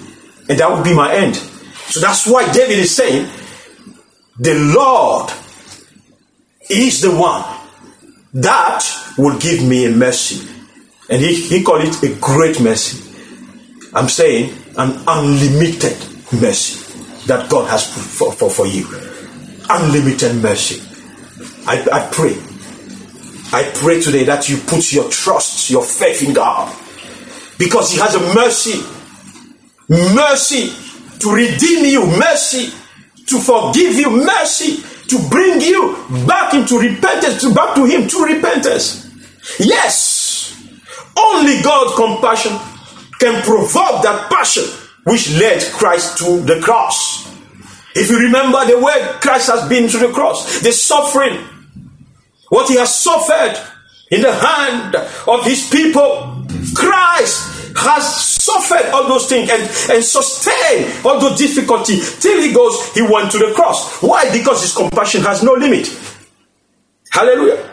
And 0.48 0.58
that 0.58 0.68
would 0.72 0.82
be 0.82 0.92
my 0.92 1.14
end. 1.14 1.36
So 1.36 2.00
that's 2.00 2.26
why 2.26 2.52
David 2.52 2.80
is 2.80 2.92
saying, 2.92 3.30
the 4.36 4.54
Lord 4.76 5.30
is 6.68 7.00
the 7.00 7.14
one 7.14 7.44
that 8.34 8.82
will 9.16 9.38
give 9.38 9.62
me 9.62 9.86
a 9.86 9.90
mercy. 9.90 10.50
And 11.08 11.22
he, 11.22 11.34
he 11.34 11.62
called 11.62 11.82
it 11.84 12.02
a 12.02 12.18
great 12.18 12.60
mercy. 12.60 13.00
I'm 13.94 14.08
saying 14.08 14.63
an 14.76 15.02
unlimited 15.06 15.96
mercy 16.40 16.80
that 17.26 17.48
God 17.50 17.68
has 17.70 17.86
for, 18.18 18.32
for, 18.32 18.50
for 18.50 18.66
you. 18.66 18.86
Unlimited 19.70 20.36
mercy. 20.42 20.82
I, 21.66 21.80
I 21.90 22.08
pray. 22.12 22.36
I 23.52 23.70
pray 23.74 24.00
today 24.00 24.24
that 24.24 24.48
you 24.48 24.58
put 24.58 24.92
your 24.92 25.08
trust, 25.10 25.70
your 25.70 25.82
faith 25.82 26.22
in 26.26 26.34
God. 26.34 26.74
Because 27.58 27.92
He 27.92 27.98
has 27.98 28.14
a 28.14 28.34
mercy. 28.34 28.82
Mercy 29.88 30.72
to 31.20 31.34
redeem 31.34 31.84
you. 31.84 32.06
Mercy 32.06 32.72
to 33.26 33.38
forgive 33.38 33.94
you, 33.94 34.10
mercy 34.10 34.82
to 35.08 35.28
bring 35.28 35.60
you 35.60 35.96
back 36.26 36.54
into 36.54 36.78
repentance, 36.78 37.40
to 37.40 37.54
back 37.54 37.74
to 37.74 37.84
Him, 37.84 38.08
to 38.08 38.24
repentance. 38.24 39.10
Yes, 39.58 40.56
only 41.18 41.60
God's 41.62 41.94
compassion 41.96 42.52
can 43.24 43.42
provoke 43.42 44.02
that 44.02 44.30
passion 44.30 44.64
which 45.04 45.32
led 45.38 45.62
Christ 45.72 46.18
to 46.18 46.40
the 46.42 46.60
cross. 46.60 47.26
If 47.94 48.10
you 48.10 48.18
remember 48.18 48.64
the 48.66 48.78
way 48.78 48.94
Christ 49.20 49.50
has 49.50 49.68
been 49.68 49.88
to 49.88 49.98
the 49.98 50.12
cross, 50.12 50.60
the 50.60 50.72
suffering, 50.72 51.42
what 52.48 52.68
He 52.68 52.76
has 52.76 52.94
suffered 52.94 53.56
in 54.10 54.20
the 54.20 54.32
hand 54.32 54.96
of 55.26 55.44
His 55.44 55.70
people, 55.70 56.44
Christ 56.74 57.72
has 57.76 58.42
suffered 58.42 58.90
all 58.92 59.08
those 59.08 59.26
things 59.26 59.50
and, 59.50 59.62
and 59.90 60.04
sustained 60.04 61.04
all 61.04 61.18
those 61.18 61.38
difficulty 61.38 61.98
till 62.20 62.40
he 62.40 62.52
goes, 62.52 62.92
he 62.94 63.02
went 63.02 63.32
to 63.32 63.38
the 63.38 63.52
cross. 63.54 64.00
Why? 64.00 64.30
Because 64.30 64.62
his 64.62 64.74
compassion 64.74 65.22
has 65.22 65.42
no 65.42 65.54
limit. 65.54 65.88
Hallelujah. 67.10 67.70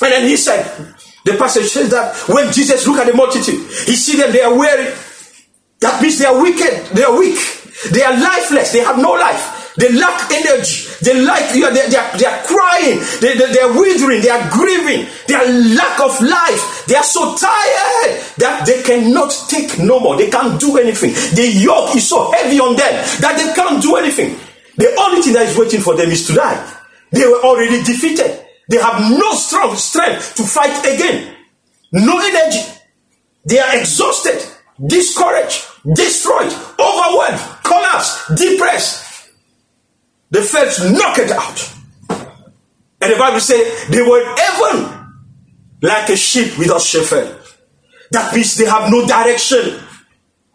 And 0.00 0.12
then 0.12 0.28
he 0.28 0.36
said, 0.36 0.93
the 1.24 1.36
passage 1.36 1.66
says 1.66 1.90
that 1.90 2.14
when 2.28 2.52
Jesus 2.52 2.86
looked 2.86 3.00
at 3.00 3.06
the 3.06 3.14
multitude, 3.14 3.60
he 3.88 3.96
see 3.96 4.16
them, 4.16 4.32
they 4.32 4.42
are 4.42 4.56
weary. 4.56 4.92
That 5.80 6.00
means 6.00 6.18
they 6.18 6.26
are 6.26 6.40
wicked, 6.40 6.86
they 6.94 7.02
are 7.02 7.18
weak, 7.18 7.38
they 7.92 8.02
are 8.02 8.12
lifeless, 8.12 8.72
they 8.72 8.80
have 8.80 8.98
no 8.98 9.12
life. 9.12 9.64
They 9.76 9.90
lack 9.92 10.30
energy. 10.30 10.86
They 11.02 11.20
like 11.20 11.52
they 11.52 11.62
are, 11.64 11.74
they 11.74 11.96
are, 11.96 12.16
they 12.16 12.26
are 12.26 12.42
crying. 12.44 13.00
They, 13.20 13.34
they, 13.34 13.52
they 13.52 13.58
are 13.58 13.74
withering. 13.74 14.22
They 14.22 14.30
are 14.30 14.48
grieving. 14.50 15.10
They 15.26 15.34
are 15.34 15.46
lack 15.74 15.98
of 15.98 16.20
life. 16.22 16.86
They 16.86 16.94
are 16.94 17.02
so 17.02 17.34
tired 17.34 18.22
that 18.38 18.62
they 18.66 18.82
cannot 18.82 19.34
take 19.48 19.78
no 19.80 19.98
more. 19.98 20.16
They 20.16 20.30
can't 20.30 20.60
do 20.60 20.78
anything. 20.78 21.10
The 21.34 21.50
yoke 21.58 21.96
is 21.96 22.08
so 22.08 22.30
heavy 22.30 22.60
on 22.60 22.76
them 22.76 22.94
that 23.20 23.34
they 23.36 23.52
can't 23.54 23.82
do 23.82 23.96
anything. 23.96 24.38
The 24.76 24.94
only 25.00 25.22
thing 25.22 25.32
that 25.32 25.48
is 25.48 25.58
waiting 25.58 25.80
for 25.80 25.96
them 25.96 26.10
is 26.10 26.26
to 26.28 26.34
die. 26.34 26.76
They 27.10 27.26
were 27.26 27.42
already 27.42 27.82
defeated. 27.82 28.43
They 28.68 28.78
have 28.78 29.10
no 29.18 29.32
strong 29.34 29.76
strength 29.76 30.34
to 30.36 30.42
fight 30.44 30.78
again. 30.80 31.36
No 31.92 32.18
energy. 32.18 32.60
They 33.44 33.58
are 33.58 33.76
exhausted, 33.76 34.42
discouraged, 34.84 35.64
destroyed, 35.94 36.52
overwhelmed, 36.78 37.40
collapsed, 37.62 38.34
depressed. 38.36 39.30
They 40.30 40.42
felt 40.42 40.80
knocked 40.92 41.30
out. 41.30 41.70
And 43.00 43.12
the 43.12 43.16
Bible 43.18 43.40
says 43.40 43.86
they 43.88 44.00
were 44.00 44.22
even 44.22 45.04
like 45.82 46.08
a 46.08 46.16
sheep 46.16 46.58
without 46.58 46.80
shepherd. 46.80 47.38
That 48.10 48.34
means 48.34 48.56
they 48.56 48.64
have 48.64 48.90
no 48.90 49.06
direction. 49.06 49.80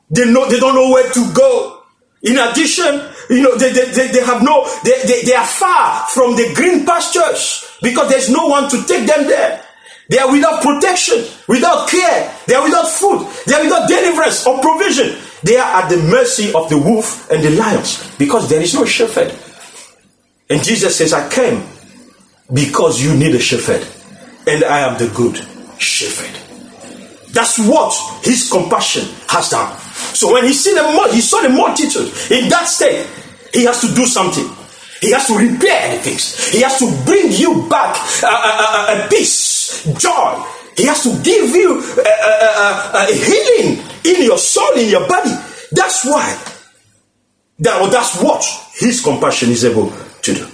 They 0.10 0.25
know 0.25 0.50
they 0.50 0.60
don't 0.60 0.74
know 0.74 0.89
where 0.89 1.12
to 1.12 1.34
go. 1.34 1.78
In 2.22 2.38
addition, 2.38 3.02
you 3.30 3.44
know, 3.44 3.56
they, 3.56 3.72
they, 3.72 4.08
they, 4.08 4.24
have 4.24 4.44
no, 4.44 4.68
they, 4.84 5.02
they, 5.04 5.24
they 5.24 5.34
are 5.34 5.46
far 5.46 6.06
from 6.08 6.36
the 6.36 6.52
green 6.54 6.86
pastures 6.86 7.66
because 7.82 8.10
there's 8.10 8.30
no 8.30 8.48
one 8.48 8.70
to 8.70 8.84
take 8.86 9.08
them 9.08 9.26
there. 9.26 9.64
They 10.10 10.18
are 10.18 10.32
without 10.32 10.62
protection, 10.62 11.24
without 11.48 11.88
care. 11.88 12.36
They 12.48 12.56
are 12.56 12.64
without 12.64 12.90
food. 12.90 13.28
They 13.46 13.54
are 13.54 13.64
without 13.64 13.88
deliverance 13.88 14.46
or 14.46 14.60
provision. 14.60 15.16
They 15.44 15.58
are 15.58 15.84
at 15.84 15.90
the 15.90 15.98
mercy 15.98 16.52
of 16.54 16.68
the 16.70 16.78
wolf 16.78 17.30
and 17.32 17.44
the 17.44 17.52
lions 17.52 18.12
because 18.18 18.50
there 18.50 18.62
is 18.62 18.74
no 18.74 18.86
shepherd. 18.86 19.34
And 20.50 20.64
Jesus 20.64 20.98
says, 20.98 21.14
I 21.14 21.30
came 21.30 21.64
because 22.52 23.02
you 23.02 23.16
need 23.16 23.36
a 23.36 23.40
shepherd, 23.40 23.88
and 24.48 24.64
I 24.64 24.80
am 24.80 24.98
the 24.98 25.08
good 25.14 25.38
shepherd. 25.80 26.36
That's 27.32 27.60
what 27.60 27.94
his 28.26 28.50
compassion 28.50 29.06
has 29.28 29.50
done. 29.50 29.78
So 30.15 30.34
when 30.34 30.46
he 30.46 30.53
see 30.53 30.74
the 30.74 30.84
he 31.12 31.22
saw 31.22 31.41
the 31.41 31.50
multitude 31.50 32.08
in 32.32 32.50
that 32.50 32.68
state, 32.68 33.08
he 33.53 33.65
has 33.65 33.82
to 33.82 33.94
do 33.94 34.06
something. 34.06 34.48
He 35.01 35.12
has 35.12 35.27
to 35.27 35.38
repair 35.38 35.96
the 35.96 36.03
things. 36.03 36.50
He 36.51 36.62
has 36.62 36.77
to 36.79 36.86
bring 37.06 37.32
you 37.32 37.68
back 37.70 37.96
a, 38.22 38.27
a, 38.27 38.29
a, 38.29 39.06
a 39.06 39.10
peace, 39.10 39.86
joy. 39.98 40.44
He 40.75 40.86
has 40.86 41.03
to 41.03 41.10
give 41.24 41.50
you 41.56 41.79
uh, 41.79 42.01
uh, 42.01 42.94
uh, 42.94 43.08
a, 43.08 43.13
healing 43.13 43.84
in 44.03 44.24
your 44.24 44.38
soul, 44.38 44.74
in 44.77 44.89
your 44.89 45.08
body. 45.08 45.32
That's 45.72 46.06
why. 46.06 46.38
That, 47.60 47.91
that's 47.91 48.22
what 48.22 48.44
his 48.75 49.01
compassion 49.01 49.50
is 49.50 49.65
able 49.65 49.91
to 50.22 50.34
do. 50.34 50.48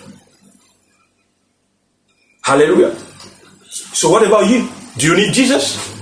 Hallelujah. 2.41 2.95
So, 3.69 4.09
what 4.09 4.25
about 4.25 4.49
you? 4.49 4.69
Do 4.97 5.07
you 5.07 5.15
need 5.15 5.33
Jesus? 5.33 5.94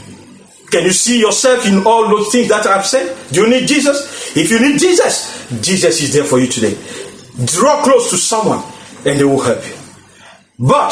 Can 0.73 0.85
you 0.85 0.91
see 0.91 1.19
yourself 1.19 1.67
in 1.67 1.85
all 1.85 2.09
those 2.09 2.31
things 2.31 2.49
that 2.49 2.65
I've 2.65 2.83
said? 2.83 3.15
Do 3.31 3.41
you 3.41 3.47
need 3.47 3.67
Jesus? 3.67 4.35
If 4.35 4.49
you 4.49 4.59
need 4.59 4.79
Jesus, 4.79 5.45
Jesus 5.61 6.01
is 6.01 6.13
there 6.13 6.23
for 6.23 6.39
you 6.39 6.47
today. 6.47 6.73
Draw 7.45 7.83
close 7.83 8.09
to 8.09 8.17
someone 8.17 8.63
and 9.05 9.19
they 9.19 9.23
will 9.23 9.39
help 9.39 9.63
you. 9.67 9.75
But 10.57 10.89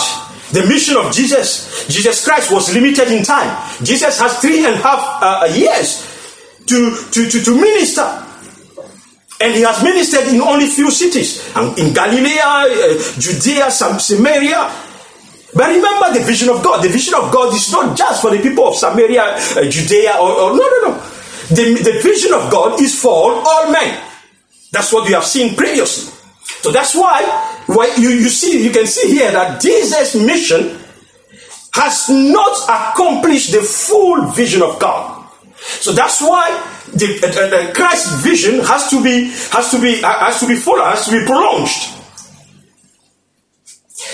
the 0.51 0.67
mission 0.67 0.97
of 0.97 1.11
Jesus, 1.11 1.87
Jesus 1.87 2.23
Christ 2.23 2.51
was 2.51 2.71
limited 2.71 3.11
in 3.11 3.23
time. 3.23 3.49
Jesus 3.83 4.19
has 4.19 4.37
three 4.37 4.63
and 4.63 4.75
a 4.75 4.77
half 4.77 5.01
uh, 5.23 5.45
years 5.51 6.05
to, 6.67 6.95
to, 7.09 7.27
to, 7.27 7.41
to 7.41 7.55
minister. 7.59 8.05
And 9.41 9.55
he 9.55 9.61
has 9.61 9.83
ministered 9.83 10.27
in 10.27 10.41
only 10.41 10.67
few 10.67 10.91
cities. 10.91 11.41
In 11.57 11.91
Galilee, 11.91 12.37
uh, 12.37 12.69
Judea, 13.17 13.71
Samaria, 13.71 14.69
but 15.53 15.67
remember 15.67 16.17
the 16.17 16.23
vision 16.25 16.49
of 16.49 16.63
God. 16.63 16.83
The 16.83 16.89
vision 16.89 17.13
of 17.15 17.31
God 17.31 17.53
is 17.53 17.71
not 17.71 17.97
just 17.97 18.21
for 18.21 18.31
the 18.31 18.41
people 18.41 18.67
of 18.67 18.75
Samaria, 18.75 19.23
uh, 19.23 19.69
Judea, 19.69 20.15
or, 20.19 20.31
or, 20.31 20.49
no, 20.55 20.63
no, 20.63 20.77
no. 20.87 20.93
The, 21.49 21.81
the 21.83 21.99
vision 22.01 22.33
of 22.33 22.49
God 22.49 22.81
is 22.81 22.99
for 22.99 23.33
all 23.35 23.71
men. 23.71 24.01
That's 24.71 24.93
what 24.93 25.05
we 25.05 25.13
have 25.13 25.25
seen 25.25 25.55
previously. 25.55 26.13
So 26.61 26.71
that's 26.71 26.95
why, 26.95 27.23
why 27.65 27.93
you, 27.97 28.09
you 28.09 28.29
see, 28.29 28.63
you 28.63 28.71
can 28.71 28.87
see 28.87 29.09
here 29.09 29.31
that 29.31 29.61
Jesus' 29.61 30.15
mission 30.15 30.79
has 31.73 32.09
not 32.09 32.57
accomplished 32.69 33.51
the 33.51 33.61
full 33.61 34.27
vision 34.31 34.61
of 34.61 34.79
God. 34.79 35.27
So 35.55 35.91
that's 35.91 36.21
why 36.21 36.49
the, 36.93 37.19
uh, 37.23 37.69
uh, 37.69 37.73
Christ's 37.73 38.23
vision 38.23 38.59
has 38.61 38.89
to 38.89 39.03
be 39.03 39.25
has 39.51 39.71
to 39.71 39.81
be 39.81 40.03
uh, 40.03 40.19
has 40.19 40.39
to 40.39 40.47
be 40.47 40.55
full, 40.55 40.83
has 40.83 41.05
to 41.05 41.11
be 41.11 41.25
prolonged. 41.25 41.69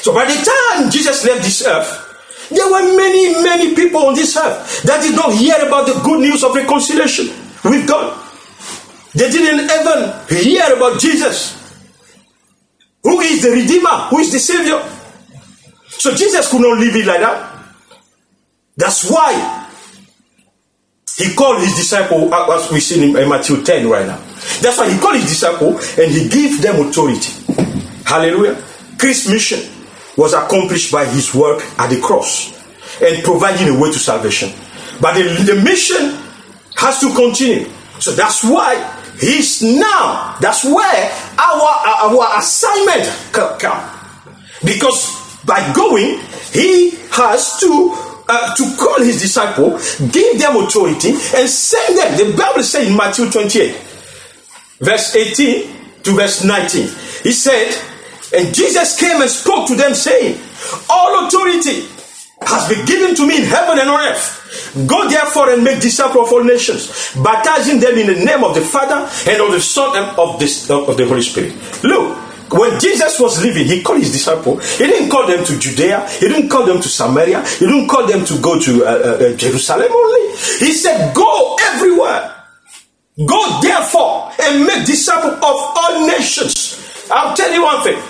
So 0.02 0.14
by 0.14 0.26
the 0.26 0.38
time 0.38 0.90
Jesus 0.90 1.26
left 1.26 1.44
this 1.44 1.66
earth, 1.66 2.08
there 2.50 2.66
were 2.72 2.96
many, 2.96 3.44
many 3.44 3.76
people 3.76 4.08
on 4.08 4.16
this 4.16 4.38
earth 4.38 4.84
that 4.84 5.02
did 5.02 5.16
not 5.16 5.34
hear 5.34 5.56
about 5.68 5.88
the 5.88 6.00
good 6.04 6.22
news 6.22 6.44
of 6.44 6.56
reconciliation 6.56 7.28
with 7.64 7.88
God. 7.88 8.24
They 9.14 9.30
didn't 9.30 9.66
even 9.66 10.44
hear 10.44 10.76
about 10.76 11.00
Jesus, 11.00 11.58
who 13.04 13.20
is 13.22 13.42
the 13.42 13.52
Redeemer, 13.52 14.08
who 14.10 14.20
is 14.20 14.32
the 14.32 14.40
Savior. 14.40 14.82
So 15.90 16.14
Jesus 16.14 16.50
could 16.52 16.62
not 16.62 16.78
leave 16.78 16.96
it 16.96 17.06
like 17.06 17.20
that. 17.20 17.54
That's 18.78 19.10
why 19.10 19.68
he 21.18 21.34
called 21.34 21.62
his 21.62 21.76
disciple, 21.76 22.32
uh, 22.32 22.56
as 22.56 22.72
we 22.72 22.80
see 22.80 23.04
in 23.04 23.28
Matthew 23.28 23.64
10 23.64 23.90
right 23.90 24.06
now. 24.06 24.18
That's 24.62 24.78
why 24.78 24.90
he 24.90 25.00
called 25.00 25.16
his 25.16 25.26
disciple 25.26 25.78
and 25.98 26.12
he 26.12 26.30
gave 26.30 26.62
them 26.62 26.88
authority. 26.88 27.34
Hallelujah. 28.06 28.64
Christ's 29.00 29.30
mission 29.30 29.77
was 30.18 30.34
accomplished 30.34 30.92
by 30.92 31.06
his 31.06 31.34
work 31.34 31.62
at 31.80 31.90
the 31.90 32.02
cross 32.02 32.52
and 33.02 33.24
providing 33.24 33.70
a 33.70 33.80
way 33.80 33.92
to 33.92 34.00
salvation. 34.00 34.52
But 35.00 35.14
the, 35.14 35.54
the 35.54 35.62
mission 35.62 36.18
has 36.76 37.00
to 37.02 37.14
continue. 37.14 37.70
So 38.00 38.12
that's 38.12 38.44
why 38.44 38.76
he's 39.20 39.62
now, 39.62 40.36
that's 40.42 40.66
where 40.66 41.12
our, 41.38 42.18
our 42.18 42.40
assignment 42.40 43.08
come. 43.32 43.94
Because 44.66 45.42
by 45.46 45.72
going, 45.74 46.20
he 46.52 46.92
has 47.12 47.60
to 47.60 47.94
uh, 48.30 48.54
to 48.56 48.76
call 48.76 49.02
his 49.02 49.22
disciple, 49.22 49.80
give 50.12 50.40
them 50.40 50.58
authority, 50.58 51.12
and 51.12 51.48
send 51.48 51.98
them. 51.98 52.18
The 52.18 52.38
Bible 52.38 52.64
says 52.64 52.88
in 52.88 52.98
Matthew 52.98 53.30
28, 53.30 53.74
verse 54.80 55.16
18 55.16 56.04
to 56.04 56.12
verse 56.12 56.44
19, 56.44 56.82
he 57.24 57.32
said, 57.32 57.72
and 58.34 58.54
Jesus 58.54 59.00
came 59.00 59.22
and 59.22 59.30
spoke 59.30 59.68
to 59.68 59.76
them, 59.76 59.94
saying, 59.94 60.40
All 60.90 61.26
authority 61.28 61.88
has 62.42 62.70
been 62.70 62.86
given 62.86 63.16
to 63.16 63.28
me 63.28 63.38
in 63.38 63.44
heaven 63.44 63.80
and 63.80 63.90
on 63.90 64.00
earth. 64.00 64.38
Go 64.88 65.10
therefore 65.10 65.52
and 65.52 65.64
make 65.64 65.82
disciples 65.82 66.28
of 66.28 66.34
all 66.34 66.44
nations, 66.44 67.14
baptizing 67.24 67.80
them 67.80 67.98
in 67.98 68.08
the 68.08 68.26
name 68.26 68.44
of 68.44 68.54
the 68.56 68.62
Father 68.62 69.10
and 69.30 69.42
of 69.42 69.52
the 69.52 69.62
Son 69.62 69.96
and 69.98 70.18
of 70.18 70.40
the, 70.40 70.86
of 70.88 70.98
the 70.98 71.06
Holy 71.08 71.22
Spirit. 71.22 71.54
Look, 71.84 72.18
when 72.54 72.80
Jesus 72.80 73.20
was 73.20 73.44
living, 73.44 73.66
he 73.66 73.82
called 73.82 74.00
his 74.00 74.12
disciples. 74.12 74.78
He 74.78 74.88
didn't 74.88 75.10
call 75.10 75.28
them 75.28 75.44
to 75.44 75.60
Judea. 75.60 76.08
He 76.10 76.28
didn't 76.30 76.50
call 76.50 76.66
them 76.66 76.80
to 76.82 76.88
Samaria. 76.88 77.46
He 77.46 77.66
didn't 77.66 77.88
call 77.88 78.08
them 78.08 78.24
to 78.26 78.40
go 78.40 78.60
to 78.60 78.86
uh, 78.86 78.88
uh, 78.88 78.92
uh 78.94 79.36
Jerusalem 79.36 79.92
only. 79.92 80.32
He 80.60 80.72
said, 80.72 81.14
Go 81.14 81.58
everywhere. 81.74 82.34
Go 83.26 83.62
therefore 83.62 84.32
and 84.42 84.64
make 84.66 84.86
disciples 84.86 85.34
of 85.34 85.42
all 85.44 86.08
nations. 86.08 87.08
I'll 87.12 87.36
tell 87.36 87.52
you 87.52 87.64
one 87.64 87.84
thing. 87.84 88.02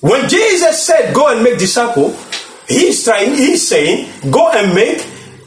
When 0.00 0.28
Jesus 0.28 0.84
said, 0.84 1.14
Go 1.14 1.28
and 1.32 1.42
make 1.42 1.58
disciple, 1.58 2.16
he's 2.68 3.04
trying, 3.04 3.34
he's 3.34 3.66
saying, 3.66 4.10
Go 4.30 4.50
and 4.52 4.74
make 4.74 4.98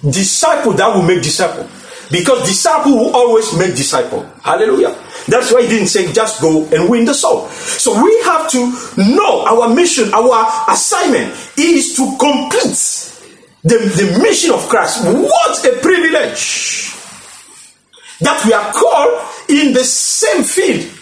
disciple 0.10 0.74
that 0.74 0.94
will 0.94 1.04
make 1.04 1.22
disciple. 1.22 1.68
Because 2.12 2.48
disciple 2.48 2.96
will 2.96 3.16
always 3.16 3.56
make 3.58 3.76
disciple. 3.76 4.24
Hallelujah. 4.42 4.98
That's 5.28 5.54
why 5.54 5.62
he 5.62 5.68
didn't 5.68 5.90
say 5.90 6.12
just 6.12 6.42
go 6.42 6.66
and 6.74 6.90
win 6.90 7.06
the 7.06 7.14
soul. 7.14 7.48
So 7.50 8.04
we 8.04 8.22
have 8.24 8.50
to 8.52 8.60
know 8.98 9.46
our 9.46 9.74
mission, 9.74 10.12
our 10.14 10.66
assignment 10.70 11.32
is 11.56 11.96
to 11.98 12.18
complete 12.18 13.10
the, 13.64 13.78
the 13.78 14.20
mission 14.24 14.52
of 14.52 14.68
Christ. 14.70 15.04
What 15.06 15.66
a 15.66 15.80
privilege 15.82 16.96
that 18.22 18.44
we 18.46 18.54
are 18.54 18.74
called 18.74 19.22
in 19.50 19.74
the 19.74 19.84
same 19.84 20.44
field 20.44 20.99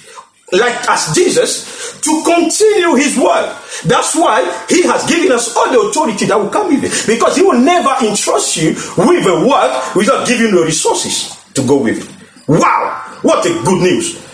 like 0.51 0.87
as 0.89 1.13
Jesus, 1.13 1.99
to 2.01 2.23
continue 2.23 2.95
his 2.95 3.17
work. 3.17 3.57
That's 3.83 4.15
why 4.15 4.43
he 4.69 4.83
has 4.83 5.05
given 5.07 5.31
us 5.31 5.55
all 5.55 5.71
the 5.71 5.89
authority 5.89 6.25
that 6.25 6.39
will 6.39 6.49
come 6.49 6.67
with 6.67 6.83
it. 6.85 7.07
Because 7.07 7.35
he 7.35 7.43
will 7.43 7.59
never 7.59 7.93
entrust 8.05 8.55
you 8.55 8.69
with 8.71 9.27
a 9.27 9.45
work 9.47 9.95
without 9.95 10.25
giving 10.27 10.47
you 10.47 10.59
the 10.59 10.65
resources 10.65 11.35
to 11.53 11.67
go 11.67 11.81
with 11.81 11.99
it. 11.99 12.47
Wow! 12.47 13.19
What 13.23 13.45
a 13.45 13.49
good 13.65 13.81
news. 13.81 14.25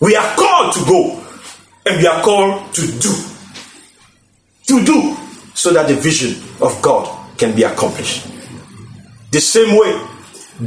We 0.00 0.14
are 0.16 0.36
called 0.36 0.74
to 0.74 0.84
go 0.84 1.24
and 1.86 1.96
we 1.98 2.06
are 2.06 2.22
called 2.22 2.74
to 2.74 2.86
do. 2.98 3.14
To 4.66 4.84
do 4.84 5.16
so 5.54 5.72
that 5.72 5.88
the 5.88 5.94
vision 5.94 6.42
of 6.60 6.80
God 6.82 7.08
can 7.38 7.56
be 7.56 7.62
accomplished. 7.62 8.26
The 9.30 9.40
same 9.40 9.78
way 9.78 10.06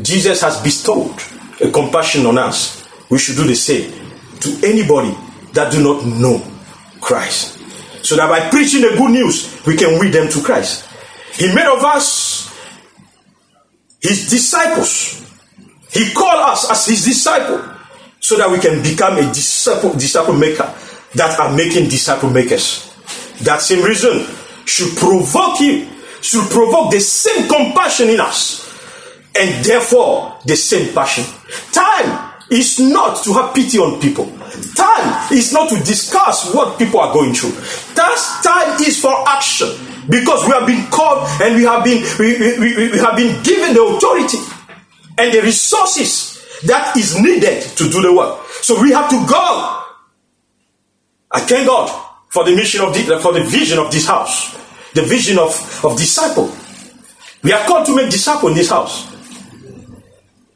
Jesus 0.01 0.41
has 0.41 0.61
bestowed 0.61 1.15
a 1.61 1.69
compassion 1.71 2.25
on 2.25 2.37
us, 2.37 2.87
we 3.09 3.19
should 3.19 3.35
do 3.35 3.43
the 3.45 3.55
same 3.55 4.06
to 4.41 4.67
anybody 4.67 5.15
that 5.53 5.71
do 5.71 5.83
not 5.83 6.05
know 6.05 6.41
Christ. 7.01 7.57
So 8.05 8.15
that 8.15 8.29
by 8.29 8.49
preaching 8.49 8.81
the 8.81 8.95
good 8.97 9.11
news, 9.11 9.65
we 9.65 9.75
can 9.75 9.99
lead 9.99 10.13
them 10.13 10.29
to 10.29 10.41
Christ. 10.41 10.87
He 11.33 11.53
made 11.53 11.67
of 11.67 11.83
us 11.83 12.37
his 13.99 14.29
disciples. 14.29 15.23
He 15.91 16.13
called 16.13 16.49
us 16.49 16.69
as 16.71 16.85
his 16.85 17.05
disciple 17.05 17.63
so 18.19 18.37
that 18.37 18.49
we 18.49 18.59
can 18.59 18.81
become 18.83 19.17
a 19.17 19.33
disciple, 19.33 19.93
disciple 19.93 20.33
maker 20.33 20.71
that 21.15 21.39
are 21.39 21.55
making 21.55 21.89
disciple 21.89 22.29
makers. 22.29 22.93
That 23.41 23.61
same 23.61 23.83
reason 23.83 24.25
should 24.65 24.95
provoke 24.97 25.59
you, 25.59 25.87
should 26.21 26.49
provoke 26.49 26.91
the 26.91 26.99
same 26.99 27.47
compassion 27.47 28.09
in 28.09 28.19
us, 28.19 28.67
and 29.35 29.63
therefore 29.63 30.37
the 30.45 30.55
same 30.55 30.93
passion. 30.93 31.23
Time 31.71 32.26
is 32.49 32.79
not 32.79 33.23
to 33.23 33.33
have 33.33 33.53
pity 33.53 33.77
on 33.77 33.99
people. 33.99 34.25
Time 34.75 35.33
is 35.33 35.51
not 35.51 35.69
to 35.69 35.75
discuss 35.83 36.53
what 36.53 36.77
people 36.79 36.99
are 36.99 37.13
going 37.13 37.33
through. 37.33 37.51
That 37.95 38.41
time 38.43 38.81
is 38.81 38.99
for 38.99 39.13
action 39.27 39.67
because 40.09 40.45
we 40.45 40.51
have 40.51 40.65
been 40.65 40.89
called 40.89 41.27
and 41.41 41.55
we 41.55 41.63
have 41.63 41.83
been 41.83 42.03
we, 42.17 42.59
we, 42.59 42.91
we 42.91 42.97
have 42.99 43.17
been 43.17 43.43
given 43.43 43.73
the 43.73 43.83
authority 43.83 44.37
and 45.17 45.33
the 45.33 45.41
resources 45.41 46.37
that 46.65 46.95
is 46.95 47.19
needed 47.19 47.61
to 47.77 47.89
do 47.89 48.01
the 48.01 48.13
work. 48.13 48.39
So 48.61 48.81
we 48.81 48.91
have 48.91 49.09
to 49.09 49.25
go. 49.27 49.83
I 51.31 51.41
thank 51.41 51.67
God 51.67 52.05
for 52.29 52.43
the 52.43 52.55
mission 52.55 52.81
of 52.81 52.93
the, 52.93 53.19
for 53.19 53.33
the 53.33 53.43
vision 53.43 53.79
of 53.79 53.91
this 53.91 54.07
house, 54.07 54.55
the 54.93 55.03
vision 55.03 55.37
of, 55.37 55.51
of 55.83 55.97
disciple. 55.97 56.51
We 57.43 57.51
are 57.51 57.65
called 57.65 57.85
to 57.87 57.95
make 57.95 58.09
disciple 58.09 58.49
in 58.49 58.55
this 58.55 58.69
house. 58.69 59.16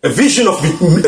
A 0.04 0.10
vision 0.10 0.48
of 0.48 0.60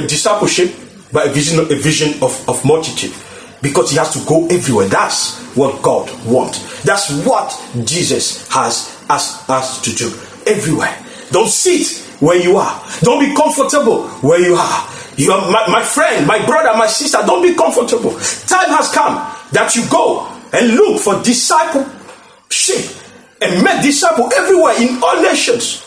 discipleship, 0.08 0.72
but 1.12 1.28
a 1.28 1.32
vision, 1.32 1.60
a 1.60 1.76
vision 1.76 2.14
of, 2.22 2.48
of 2.48 2.64
multitude. 2.64 3.14
Because 3.62 3.90
he 3.90 3.98
has 3.98 4.14
to 4.14 4.28
go 4.28 4.46
everywhere. 4.48 4.88
That's 4.88 5.40
what 5.56 5.82
God 5.82 6.12
wants. 6.26 6.84
That's 6.84 7.10
what 7.26 7.50
Jesus 7.86 8.48
has 8.50 9.04
asked 9.10 9.50
us 9.50 9.82
to 9.82 9.92
do. 9.96 10.08
Everywhere. 10.46 10.96
Don't 11.32 11.50
sit 11.50 12.06
where 12.22 12.40
you 12.40 12.58
are. 12.58 12.84
Don't 13.02 13.20
be 13.20 13.34
comfortable 13.36 14.08
where 14.22 14.40
you 14.40 14.56
are. 14.56 14.90
You 15.18 15.32
are 15.32 15.52
my, 15.52 15.68
my 15.68 15.84
friend, 15.84 16.28
my 16.28 16.46
brother, 16.46 16.78
my 16.78 16.88
sister. 16.88 17.18
Don't 17.26 17.42
be 17.42 17.56
comfortable. 17.56 18.12
Time 18.12 18.70
has 18.70 18.92
come 18.92 19.16
that 19.54 19.76
you 19.76 19.88
go 19.90 20.28
and 20.54 20.76
look 20.76 21.02
for 21.02 21.22
discipleship 21.24 22.96
and 23.42 23.64
make 23.64 23.82
disciples 23.82 24.34
everywhere 24.38 24.80
in 24.82 25.02
all 25.04 25.22
nations. 25.22 25.83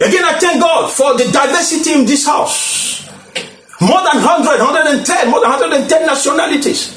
Again, 0.00 0.24
I 0.24 0.38
thank 0.38 0.60
God 0.60 0.90
for 0.90 1.16
the 1.16 1.30
diversity 1.30 1.92
in 1.92 2.06
this 2.06 2.26
house. 2.26 3.06
More 3.80 4.00
than 4.00 4.20
100, 4.24 4.60
110, 4.60 5.30
more 5.30 5.40
than 5.40 5.50
110 5.50 6.06
nationalities. 6.06 6.96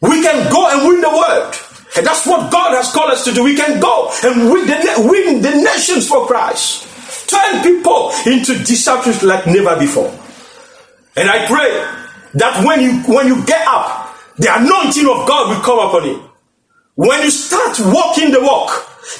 We 0.00 0.22
can 0.22 0.50
go 0.50 0.68
and 0.68 0.88
win 0.88 1.00
the 1.00 1.10
world. 1.10 1.54
And 1.96 2.06
that's 2.06 2.26
what 2.26 2.50
God 2.50 2.72
has 2.74 2.90
called 2.92 3.10
us 3.12 3.24
to 3.24 3.32
do. 3.32 3.44
We 3.44 3.56
can 3.56 3.78
go 3.78 4.10
and 4.24 4.50
win 4.50 4.66
the, 4.66 4.76
win 5.04 5.42
the 5.42 5.50
nations 5.50 6.08
for 6.08 6.26
Christ. 6.26 6.88
Turn 7.28 7.62
people 7.62 8.10
into 8.26 8.56
disciples 8.64 9.22
like 9.22 9.46
never 9.46 9.78
before. 9.78 10.08
And 11.16 11.28
I 11.28 11.46
pray 11.46 11.70
that 12.34 12.64
when 12.64 12.80
you 12.80 12.92
when 13.04 13.26
you 13.26 13.44
get 13.44 13.66
up, 13.68 14.16
the 14.38 14.48
anointing 14.48 15.04
of 15.04 15.28
God 15.28 15.54
will 15.54 15.62
come 15.62 15.78
upon 15.78 16.08
you. 16.08 16.30
When 16.94 17.22
you 17.22 17.30
start 17.30 17.78
walking 17.92 18.32
the 18.32 18.40
walk, 18.40 18.70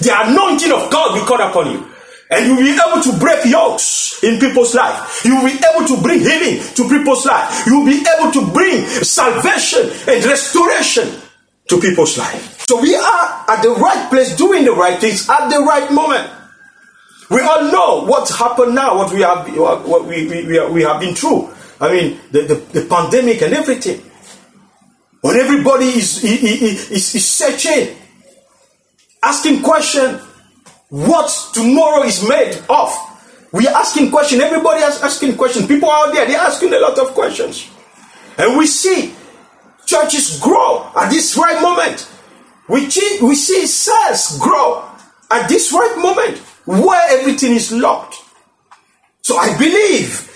the 0.01 0.13
anointing 0.13 0.73
of 0.73 0.91
God 0.91 1.19
will 1.19 1.27
come 1.27 1.41
upon 1.41 1.71
you. 1.73 1.92
And 2.33 2.47
you'll 2.47 2.65
be 2.65 2.73
able 2.73 3.03
to 3.03 3.19
break 3.19 3.45
yokes 3.45 4.23
in 4.23 4.41
people's 4.41 4.75
life. 4.75 5.23
You'll 5.25 5.45
be 5.45 5.59
able 5.73 5.87
to 5.87 6.03
bring 6.03 6.21
healing 6.21 6.63
to 6.75 6.89
people's 6.89 7.27
life. 7.27 7.67
You'll 7.67 7.87
be 7.87 8.05
able 8.17 8.33
to 8.33 8.53
bring 8.53 8.87
salvation 9.05 9.91
and 10.09 10.25
restoration 10.25 11.21
to 11.69 11.81
people's 11.81 12.17
life. 12.17 12.65
So 12.69 12.81
we 12.81 12.95
are 12.95 13.45
at 13.49 13.63
the 13.63 13.71
right 13.71 14.09
place 14.09 14.35
doing 14.37 14.65
the 14.65 14.73
right 14.73 14.99
things 14.99 15.29
at 15.29 15.49
the 15.49 15.59
right 15.61 15.93
moment. 15.93 16.31
We 17.31 17.41
all 17.41 17.71
know 17.73 18.05
what's 18.05 18.37
happened 18.37 18.75
now, 18.75 18.97
what 18.97 19.13
we 19.13 19.23
have, 19.23 19.57
what 19.57 20.05
we, 20.05 20.27
we, 20.27 20.69
we, 20.69 20.83
have 20.83 21.01
been 21.01 21.15
through. 21.15 21.51
I 21.81 21.91
mean, 21.93 22.21
the, 22.31 22.43
the, 22.43 22.81
the 22.81 22.87
pandemic 22.87 23.41
and 23.43 23.55
everything. 23.55 24.01
When 25.23 25.37
everybody 25.37 25.87
is, 25.87 26.23
is, 26.25 27.15
is 27.15 27.27
searching, 27.27 27.97
asking 29.23 29.63
question, 29.63 30.21
what 30.93 31.33
tomorrow 31.55 32.03
is 32.03 32.23
made 32.29 32.61
of. 32.69 32.95
We 33.51 33.67
are 33.67 33.75
asking 33.77 34.11
question. 34.11 34.43
Everybody 34.43 34.83
is 34.83 35.01
asking 35.01 35.39
questions. 35.39 35.67
People 35.67 35.91
out 35.91 36.13
there, 36.13 36.27
they're 36.27 36.39
asking 36.39 36.75
a 36.75 36.79
lot 36.79 36.99
of 36.99 37.15
questions. 37.15 37.71
And 38.37 38.59
we 38.59 38.67
see 38.67 39.15
churches 39.87 40.39
grow 40.39 40.91
at 40.95 41.09
this 41.09 41.35
right 41.39 41.63
moment. 41.63 42.11
We 42.69 42.91
see, 42.91 43.25
we 43.25 43.35
see 43.35 43.67
cells 43.67 44.39
grow 44.39 44.85
at 45.31 45.49
this 45.49 45.73
right 45.73 45.97
moment 45.97 46.37
where 46.67 47.19
everything 47.19 47.53
is 47.53 47.73
locked. 47.73 48.17
So 49.23 49.39
I 49.39 49.57
believe 49.57 50.29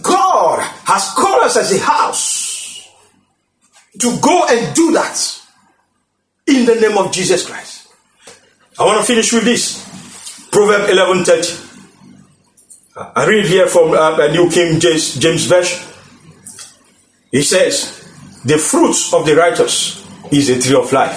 God 0.00 0.60
has 0.84 1.10
called 1.16 1.42
us 1.42 1.56
as 1.56 1.72
a 1.72 1.80
house 1.80 2.88
to 3.98 4.16
go 4.20 4.46
and 4.48 4.76
do 4.76 4.92
that 4.92 5.42
in 6.46 6.66
the 6.66 6.76
name 6.76 6.96
of 6.96 7.10
Jesus 7.10 7.44
Christ. 7.44 7.88
I 8.78 8.84
want 8.84 9.00
to 9.00 9.04
finish 9.04 9.32
with 9.32 9.42
this. 9.42 9.87
Proverb 10.50 10.88
11:30. 10.88 11.66
I 13.14 13.26
read 13.26 13.46
here 13.46 13.66
from 13.68 13.92
uh, 13.92 14.26
New 14.28 14.50
King 14.50 14.80
James, 14.80 15.14
James 15.16 15.44
Version. 15.44 15.78
He 17.30 17.42
says, 17.42 18.04
"The 18.44 18.58
fruits 18.58 19.12
of 19.12 19.26
the 19.26 19.36
righteous 19.36 20.04
is 20.30 20.48
a 20.50 20.60
tree 20.60 20.76
of 20.76 20.92
life, 20.92 21.16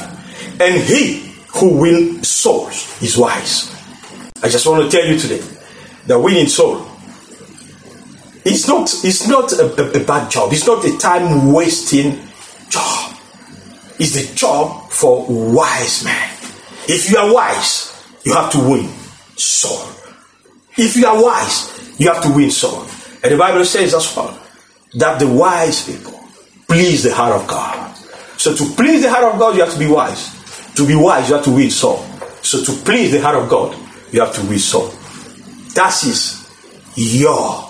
and 0.59 0.81
he 0.81 1.33
who 1.55 1.77
wins 1.77 2.27
souls 2.27 3.01
is 3.01 3.17
wise." 3.17 3.71
I 4.43 4.49
just 4.49 4.65
want 4.65 4.83
to 4.83 4.89
tell 4.89 5.07
you 5.07 5.17
today 5.17 5.41
that 6.07 6.19
winning 6.19 6.47
soul 6.47 6.87
it's 8.43 8.67
not 8.67 8.91
it's 9.03 9.27
not 9.27 9.53
a, 9.53 9.65
a, 9.65 10.01
a 10.01 10.03
bad 10.03 10.31
job. 10.31 10.51
It's 10.51 10.65
not 10.65 10.83
a 10.83 10.97
time 10.97 11.53
wasting 11.53 12.19
job. 12.69 13.15
It's 13.99 14.13
the 14.13 14.35
job 14.35 14.89
for 14.89 15.25
wise 15.29 16.03
men. 16.03 16.29
If 16.87 17.11
you 17.11 17.17
are 17.17 17.31
wise, 17.31 17.93
you 18.23 18.33
have 18.33 18.51
to 18.53 18.59
win 18.59 18.89
soul. 19.41 19.87
If 20.77 20.95
you 20.95 21.05
are 21.05 21.21
wise, 21.21 21.95
you 21.99 22.11
have 22.11 22.23
to 22.23 22.33
win 22.33 22.51
soul. 22.51 22.81
And 23.23 23.33
the 23.33 23.37
Bible 23.37 23.65
says 23.65 23.93
as 23.93 24.15
well 24.15 24.37
that 24.95 25.19
the 25.19 25.27
wise 25.27 25.85
people 25.85 26.19
please 26.67 27.03
the 27.03 27.13
heart 27.13 27.39
of 27.39 27.47
God. 27.47 27.95
So 28.37 28.55
to 28.55 28.63
please 28.75 29.03
the 29.03 29.09
heart 29.09 29.33
of 29.33 29.39
God, 29.39 29.55
you 29.55 29.61
have 29.61 29.73
to 29.73 29.79
be 29.79 29.87
wise. 29.87 30.73
To 30.75 30.87
be 30.87 30.95
wise, 30.95 31.29
you 31.29 31.35
have 31.35 31.43
to 31.43 31.51
win 31.51 31.69
soul. 31.69 31.97
So 32.41 32.63
to 32.63 32.71
please 32.83 33.11
the 33.11 33.21
heart 33.21 33.35
of 33.35 33.49
God, 33.49 33.77
you 34.11 34.21
have 34.21 34.33
to 34.35 34.41
whistle. 34.41 34.87
That 35.75 35.93
is 36.03 36.49
your 36.95 37.69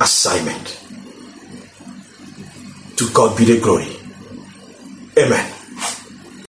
assignment. 0.00 0.78
To 2.96 3.10
God 3.12 3.36
be 3.36 3.44
the 3.44 3.60
glory. 3.60 3.96
Amen. 5.18 5.59